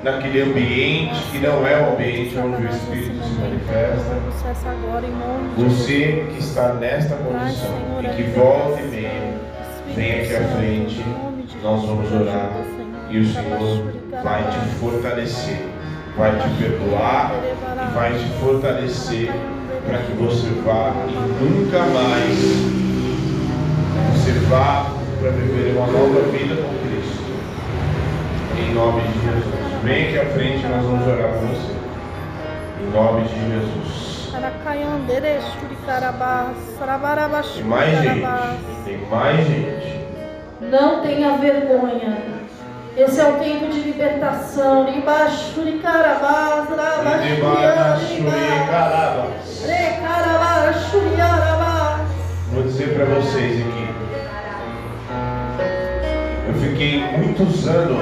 naquele 0.02 0.42
ambiente 0.44 1.22
que 1.32 1.40
não 1.40 1.68
é 1.68 1.82
o 1.82 1.94
ambiente 1.94 2.38
onde 2.38 2.66
o 2.66 2.70
Espírito 2.70 3.22
se 3.26 3.34
manifesta. 3.42 4.22
Você 5.58 6.26
que 6.32 6.40
está 6.40 6.76
nesta 6.76 7.18
condição 7.18 8.00
e 8.02 8.08
que 8.16 8.24
volta 8.32 8.80
e 8.80 8.88
meia, 8.88 9.34
vem 9.94 10.22
aqui 10.22 10.34
à 10.34 10.48
frente, 10.56 11.06
nós 11.62 11.84
vamos 11.84 12.10
orar 12.10 12.52
e 13.10 13.20
o 13.20 13.28
Senhor 13.28 13.92
vai 14.24 14.50
te 14.50 14.76
fortalecer, 14.80 15.62
vai 16.18 16.32
te 16.40 16.50
perdoar 16.58 17.34
e 17.44 17.94
vai 17.94 18.14
te 18.14 18.26
fortalecer 18.40 19.30
para 19.86 19.98
que 20.00 20.12
você 20.14 20.50
vá 20.66 20.94
e 21.08 21.44
nunca 21.44 21.80
mais 21.80 22.38
você 24.14 24.32
vá 24.50 24.86
para 25.20 25.32
viver 25.32 25.76
uma 25.78 25.88
nova 25.88 26.22
vida 26.32 26.56
com 26.56 26.88
Cristo. 26.88 27.22
Em 28.60 28.74
nome 28.74 29.02
de 29.02 29.14
Jesus. 29.14 29.84
Vem 29.84 30.08
aqui 30.08 30.20
à 30.20 30.26
frente, 30.26 30.66
nós 30.68 30.84
vamos 30.84 31.08
orar 31.08 31.30
por 31.34 31.48
você. 31.48 31.74
Em 32.82 32.92
nome 32.92 33.24
de 33.28 33.36
Jesus. 33.36 34.32
Tem 37.56 37.64
mais 37.64 38.02
gente. 38.04 38.26
Tem 38.86 39.06
mais 39.10 39.48
gente. 39.48 40.02
Não 40.62 41.02
tenha 41.02 41.38
vergonha. 41.38 42.41
Esse 42.98 43.20
é 43.22 43.24
o 43.30 43.40
tempo 43.40 43.68
de 43.72 43.80
libertação. 43.80 44.86
Vou 52.52 52.64
dizer 52.64 52.96
para 52.96 53.06
vocês 53.06 53.62
aqui. 53.62 53.88
Eu 56.48 56.54
fiquei 56.56 57.00
muitos 57.18 57.68
anos 57.68 57.98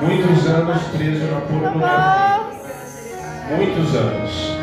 Muitos 0.00 0.46
anos 0.46 0.82
preso 0.96 1.24
na 1.26 1.40
pornografia. 1.40 2.48
Muitos 3.50 3.94
anos. 3.94 4.58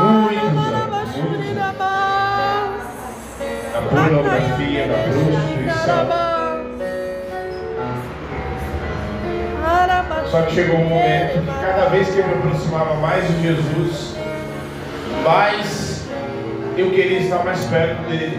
Muitos 0.00 0.72
anos. 0.72 1.16
Muitos 1.16 1.58
anos. 1.58 1.92
Na 3.74 3.82
pornografia, 3.82 4.86
na 4.86 4.94
prostituição. 4.94 6.31
Só 10.30 10.42
que 10.42 10.54
chegou 10.54 10.76
um 10.76 10.88
momento 10.88 11.40
que 11.40 11.60
cada 11.60 11.88
vez 11.90 12.08
que 12.08 12.18
eu 12.18 12.26
me 12.26 12.34
aproximava 12.34 12.94
mais 12.94 13.26
de 13.28 13.42
Jesus, 13.42 14.16
mais 15.24 16.06
eu 16.76 16.90
queria 16.90 17.18
estar 17.20 17.44
mais 17.44 17.64
perto 17.66 18.02
dele. 18.08 18.38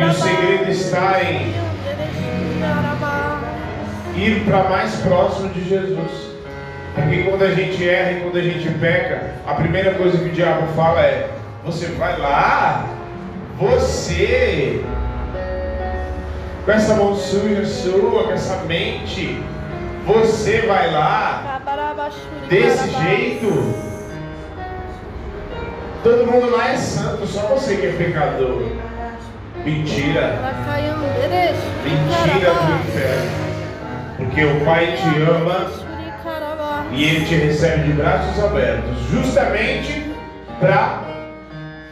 E 0.00 0.04
o 0.04 0.12
segredo 0.12 0.70
está 0.70 1.22
em 1.22 1.54
ir 4.16 4.44
para 4.44 4.64
mais 4.64 4.94
próximo 4.96 5.48
de 5.50 5.68
Jesus. 5.68 6.30
Porque 6.94 7.22
quando 7.22 7.42
a 7.44 7.54
gente 7.54 7.88
erra 7.88 8.12
e 8.12 8.20
quando 8.20 8.36
a 8.38 8.42
gente 8.42 8.68
peca, 8.78 9.34
a 9.46 9.54
primeira 9.54 9.94
coisa 9.94 10.18
que 10.18 10.24
o 10.24 10.32
diabo 10.32 10.66
fala 10.74 11.00
é: 11.00 11.30
você 11.64 11.86
vai 11.86 12.18
lá, 12.18 12.86
você, 13.58 14.82
com 16.64 16.72
essa 16.72 16.94
mão 16.94 17.14
suja 17.14 17.64
sua, 17.64 18.24
com 18.24 18.32
essa 18.32 18.56
mente, 18.64 19.42
você 20.06 20.62
vai 20.62 20.90
lá, 20.90 21.60
desse 22.48 22.90
jeito. 22.90 23.74
Todo 26.02 26.30
mundo 26.30 26.50
lá 26.50 26.70
é 26.72 26.76
santo, 26.76 27.26
só 27.26 27.42
você 27.42 27.76
que 27.76 27.86
é 27.86 27.92
pecador. 27.92 28.62
Mentira. 29.64 30.38
Mentira 31.84 32.54
do 32.54 32.88
inferno. 32.88 33.30
Porque 34.16 34.44
o 34.44 34.64
Pai 34.64 34.96
te 34.96 35.22
ama 35.22 35.70
e 36.92 37.04
Ele 37.04 37.24
te 37.26 37.34
recebe 37.34 37.84
de 37.84 37.92
braços 37.92 38.42
abertos, 38.42 38.98
justamente 39.10 40.14
para 40.58 41.02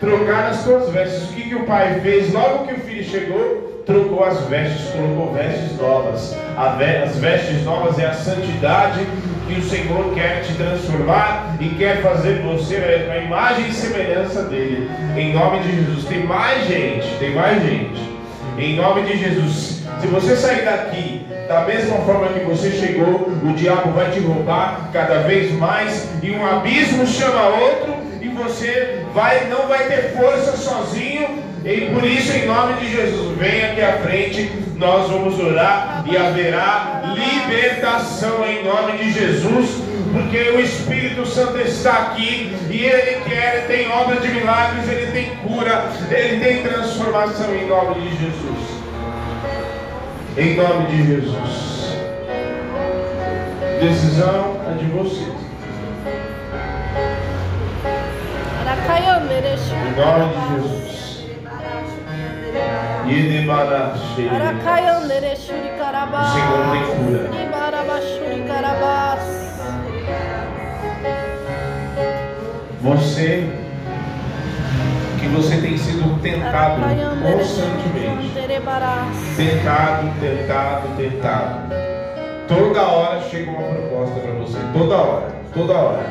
trocar 0.01 0.51
as 0.51 0.65
tuas 0.65 0.91
vestes. 0.91 1.31
O 1.31 1.33
que, 1.35 1.49
que 1.49 1.55
o 1.55 1.65
Pai 1.65 2.01
fez 2.01 2.33
logo 2.33 2.67
que 2.67 2.75
o 2.75 2.81
filho 2.81 3.05
chegou? 3.05 3.68
Trocou 3.89 4.23
as 4.23 4.39
vestes, 4.49 4.91
colocou 4.91 5.33
vestes 5.33 5.75
novas. 5.79 6.37
As 6.59 7.17
vestes 7.17 7.65
novas 7.65 7.99
é 7.99 8.05
a 8.05 8.13
santidade 8.13 9.01
que 9.47 9.59
o 9.59 9.63
Senhor 9.63 10.13
quer 10.13 10.43
te 10.43 10.53
transformar 10.53 11.57
e 11.59 11.71
quer 11.71 12.03
fazer 12.03 12.43
você 12.43 12.77
a 13.11 13.17
imagem 13.17 13.71
e 13.71 13.73
semelhança 13.73 14.43
dele. 14.43 14.91
Em 15.17 15.33
nome 15.33 15.61
de 15.61 15.75
Jesus. 15.75 16.05
Tem 16.05 16.23
mais 16.23 16.69
gente, 16.69 17.09
tem 17.19 17.35
mais 17.35 17.63
gente. 17.63 17.99
Em 18.59 18.77
nome 18.77 19.05
de 19.05 19.17
Jesus. 19.17 19.83
Se 20.03 20.07
você 20.07 20.37
sair 20.37 20.67
daqui 20.67 21.27
da 21.49 21.63
mesma 21.63 21.97
forma 22.01 22.29
que 22.29 22.45
você 22.45 22.71
chegou, 22.71 23.33
o 23.43 23.55
diabo 23.55 23.93
vai 23.93 24.11
te 24.11 24.21
roubar 24.21 24.91
cada 24.93 25.21
vez 25.21 25.51
mais 25.53 26.07
e 26.23 26.31
um 26.31 26.45
abismo 26.45 27.07
chama 27.07 27.57
outro 27.57 27.95
e 28.21 28.29
você 28.29 29.03
vai 29.15 29.47
não 29.49 29.67
vai 29.67 29.89
ter 29.89 30.15
força 30.15 30.59
sozinho. 30.59 31.18
E 31.65 31.91
por 31.93 32.05
isso, 32.05 32.33
em 32.33 32.47
nome 32.47 32.75
de 32.75 32.91
Jesus, 32.91 33.37
venha 33.37 33.73
aqui 33.73 33.83
à 33.83 33.93
frente, 33.99 34.51
nós 34.77 35.11
vamos 35.11 35.39
orar 35.39 36.05
e 36.07 36.17
haverá 36.17 37.15
libertação 37.15 38.47
em 38.47 38.65
nome 38.65 38.99
de 38.99 39.13
Jesus, 39.13 39.83
porque 40.13 40.39
o 40.51 40.61
Espírito 40.61 41.27
Santo 41.27 41.59
está 41.59 41.93
aqui 41.95 42.57
e 42.71 42.85
ele 42.85 43.21
quer, 43.29 43.57
ele 43.57 43.67
tem 43.67 43.93
obra 43.93 44.17
de 44.21 44.29
milagres, 44.29 44.89
ele 44.89 45.13
tem 45.13 45.37
cura, 45.37 45.91
ele 46.11 46.43
tem 46.43 46.63
transformação 46.63 47.55
em 47.55 47.67
nome 47.67 48.01
de 48.03 48.17
Jesus. 48.17 48.79
Em 50.37 50.55
nome 50.55 50.87
de 50.87 51.07
Jesus. 51.07 51.97
Decisão 53.81 54.61
é 54.71 54.79
de 54.79 54.87
vocês. 54.87 55.49
Em 59.75 60.01
nome 60.01 60.35
de 60.35 60.55
Jesus. 60.55 60.98
O 66.23 66.33
Senhor 66.33 66.71
tem 66.73 66.83
cura. 66.97 67.31
Você 72.83 73.49
que 75.21 75.27
você 75.29 75.57
tem 75.61 75.77
sido 75.77 76.21
tentado 76.23 76.81
constantemente. 77.33 78.29
Tentado, 79.37 80.09
tentado, 80.21 80.89
tentado. 80.97 81.75
Toda 82.47 82.83
hora 82.83 83.21
chega 83.29 83.51
uma 83.51 83.63
proposta 83.63 84.21
para 84.21 84.33
você. 84.33 84.59
Toda 84.73 84.97
hora, 84.97 85.29
toda 85.53 85.73
hora. 85.75 86.07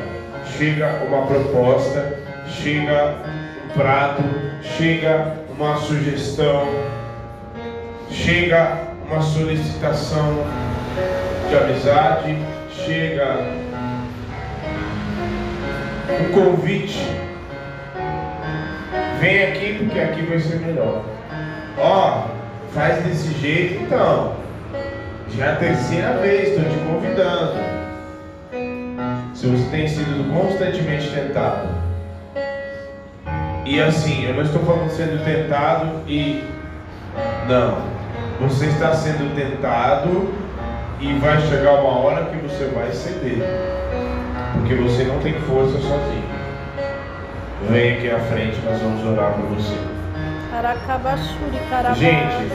Chega 0.56 1.02
uma 1.08 1.26
proposta, 1.26 2.18
chega 2.48 3.14
um 3.64 3.68
prato, 3.78 4.22
chega 4.62 5.34
uma 5.58 5.76
sugestão, 5.76 6.68
chega 8.10 8.78
uma 9.04 9.20
solicitação 9.20 10.44
de 11.48 11.56
amizade, 11.56 12.38
chega 12.70 13.38
um 16.20 16.32
convite. 16.32 17.04
Vem 19.18 19.42
aqui 19.44 19.74
porque 19.80 19.98
aqui 19.98 20.22
vai 20.22 20.38
ser 20.38 20.60
melhor. 20.60 21.04
Ó, 21.76 22.26
oh, 22.26 22.72
faz 22.72 23.02
desse 23.04 23.32
jeito 23.40 23.82
então. 23.82 24.36
Já 25.36 25.46
é 25.46 25.52
a 25.52 25.56
terceira 25.56 26.12
vez, 26.18 26.50
estou 26.50 26.64
te 26.64 26.78
convidando. 26.86 27.78
Se 29.34 29.46
você 29.46 29.70
tem 29.70 29.88
sido 29.88 30.32
constantemente 30.32 31.10
tentado, 31.10 31.68
e 33.68 33.82
assim, 33.82 34.24
eu 34.24 34.32
não 34.34 34.42
estou 34.44 34.62
falando 34.62 34.88
sendo 34.88 35.22
tentado 35.22 36.02
e. 36.08 36.42
Não. 37.46 37.76
Você 38.40 38.64
está 38.64 38.94
sendo 38.94 39.34
tentado 39.36 40.32
e 40.98 41.12
vai 41.18 41.38
chegar 41.42 41.74
uma 41.74 41.98
hora 41.98 42.24
que 42.30 42.36
você 42.36 42.64
vai 42.74 42.90
ceder. 42.92 43.42
Porque 44.54 44.74
você 44.74 45.04
não 45.04 45.18
tem 45.18 45.34
força 45.40 45.72
sozinho. 45.72 46.28
Vem 47.68 47.98
aqui 47.98 48.10
à 48.10 48.18
frente, 48.20 48.58
nós 48.64 48.80
vamos 48.80 49.04
orar 49.04 49.32
por 49.32 49.44
você. 49.48 49.76
Gente, 51.94 52.50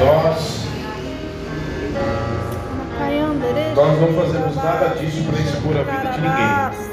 nós, 0.00 0.66
nós 3.74 4.00
não 4.00 4.12
fazemos 4.14 4.56
nada 4.56 4.88
disso 4.96 5.24
para 5.24 5.40
expor 5.40 5.76
a 5.76 5.82
vida 5.82 6.10
de 6.12 6.20
ninguém. 6.20 6.88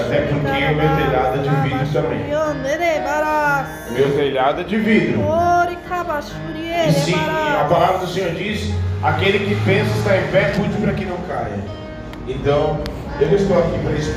Até 0.00 0.20
porque 0.22 0.38
o 0.38 0.76
meu 0.76 0.96
telhado 0.96 1.38
é 1.38 1.42
de 1.42 1.48
vidro 1.68 1.92
também. 1.92 2.20
Meu 3.92 4.16
telhado 4.16 4.60
é 4.60 4.64
de 4.64 4.76
vidro. 4.78 5.20
E 6.88 6.92
sim, 6.92 7.14
a 7.14 7.64
palavra 7.68 7.98
do 7.98 8.06
Senhor 8.06 8.30
diz: 8.32 8.72
aquele 9.02 9.38
que 9.40 9.54
pensa 9.64 9.90
estar 9.98 10.16
em 10.16 10.26
pé, 10.30 10.52
cuide 10.56 10.76
para 10.80 10.92
que 10.92 11.04
não 11.04 11.16
caia. 11.28 11.58
Então, 12.26 12.80
eu 13.20 13.28
estou 13.34 13.58
aqui 13.58 13.78
para 13.78 13.92
expor. 13.92 14.14